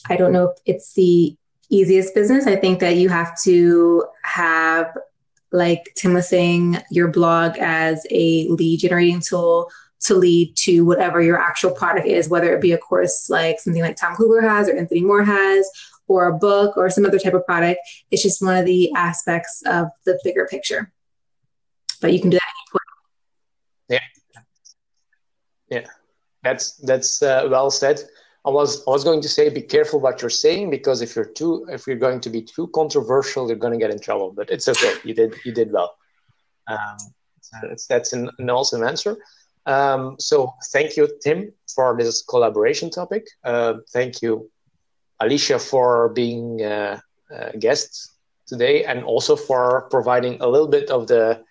I 0.08 0.16
don't 0.16 0.32
know 0.32 0.50
if 0.50 0.58
it's 0.66 0.94
the 0.94 1.36
easiest 1.74 2.14
business. 2.14 2.46
I 2.46 2.56
think 2.56 2.80
that 2.80 2.96
you 2.96 3.08
have 3.08 3.40
to 3.42 4.06
have, 4.22 4.96
like 5.52 5.92
Tim 5.96 6.14
was 6.14 6.28
saying, 6.28 6.78
your 6.90 7.08
blog 7.08 7.58
as 7.58 8.06
a 8.10 8.48
lead 8.48 8.80
generating 8.80 9.20
tool 9.20 9.70
to 10.00 10.14
lead 10.14 10.54
to 10.56 10.82
whatever 10.82 11.22
your 11.22 11.38
actual 11.38 11.70
product 11.70 12.06
is, 12.06 12.28
whether 12.28 12.54
it 12.54 12.60
be 12.60 12.72
a 12.72 12.78
course 12.78 13.30
like 13.30 13.58
something 13.58 13.82
like 13.82 13.96
Tom 13.96 14.14
Kuegler 14.14 14.42
has 14.42 14.68
or 14.68 14.76
Anthony 14.76 15.00
Moore 15.00 15.24
has, 15.24 15.68
or 16.08 16.26
a 16.26 16.38
book 16.38 16.76
or 16.76 16.90
some 16.90 17.06
other 17.06 17.18
type 17.18 17.34
of 17.34 17.46
product. 17.46 17.80
It's 18.10 18.22
just 18.22 18.42
one 18.42 18.56
of 18.56 18.66
the 18.66 18.92
aspects 18.94 19.62
of 19.66 19.88
the 20.04 20.18
bigger 20.22 20.46
picture. 20.46 20.92
But 22.00 22.12
you 22.12 22.20
can 22.20 22.30
do 22.30 22.38
that 22.38 22.80
Yeah. 23.88 24.00
Yeah. 25.70 25.86
That's 26.42 26.76
that's 26.76 27.22
uh, 27.22 27.48
well 27.50 27.70
said. 27.70 28.02
I 28.46 28.50
was 28.50 28.86
I 28.86 28.90
was 28.90 29.04
going 29.04 29.22
to 29.22 29.28
say 29.28 29.48
be 29.48 29.62
careful 29.62 30.00
what 30.00 30.20
you're 30.20 30.30
saying 30.30 30.70
because 30.70 31.00
if 31.00 31.16
you're 31.16 31.24
too 31.24 31.66
if 31.70 31.86
you're 31.86 31.96
going 31.96 32.20
to 32.20 32.30
be 32.30 32.42
too 32.42 32.66
controversial, 32.74 33.48
you're 33.48 33.56
going 33.56 33.72
to 33.72 33.78
get 33.78 33.90
in 33.90 33.98
trouble. 33.98 34.32
But 34.32 34.50
it's 34.50 34.68
okay. 34.68 34.94
You 35.02 35.14
did 35.14 35.34
you 35.44 35.52
did 35.52 35.72
well. 35.72 35.96
Um, 36.66 36.96
so 37.40 37.74
that's 37.88 38.12
an, 38.12 38.30
an 38.38 38.50
awesome 38.50 38.84
answer. 38.84 39.16
Um, 39.66 40.16
so 40.18 40.52
thank 40.72 40.96
you, 40.96 41.08
Tim, 41.22 41.52
for 41.74 41.96
this 41.96 42.22
collaboration 42.22 42.90
topic. 42.90 43.26
Uh, 43.44 43.74
thank 43.92 44.20
you, 44.20 44.50
Alicia, 45.20 45.58
for 45.58 46.10
being 46.10 46.62
uh, 46.62 47.00
a 47.30 47.56
guest 47.56 48.12
today, 48.46 48.84
and 48.84 49.04
also 49.04 49.36
for 49.36 49.88
providing 49.90 50.40
a 50.40 50.46
little 50.46 50.68
bit 50.68 50.90
of 50.90 51.06
the 51.06 51.42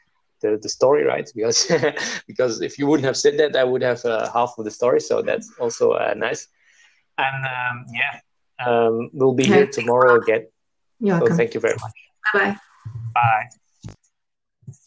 the, 0.42 0.60
the 0.62 0.70
story, 0.70 1.04
right? 1.06 1.28
Because 1.34 1.72
because 2.28 2.62
if 2.62 2.78
you 2.78 2.86
wouldn't 2.86 3.06
have 3.06 3.18
said 3.18 3.40
that, 3.40 3.56
I 3.56 3.64
would 3.64 3.82
have 3.82 4.06
uh, 4.06 4.32
half 4.32 4.54
of 4.60 4.66
the 4.66 4.72
story. 4.72 5.00
So 5.00 5.24
that's 5.24 5.52
also 5.60 5.94
uh, 5.94 6.14
nice. 6.16 6.48
And 7.18 7.46
um, 7.46 7.86
yeah, 7.94 8.66
um, 8.66 9.10
we'll 9.14 9.34
be 9.34 9.46
here 9.46 9.68
tomorrow 9.68 10.22
again. 10.22 10.48
You're 11.00 11.18
so 11.18 11.22
welcome. 11.22 11.38
thank 11.38 11.54
you 11.54 11.60
very 11.60 11.76
much. 11.76 11.94
Bye-bye. 12.34 12.58
Bye. 13.14 13.50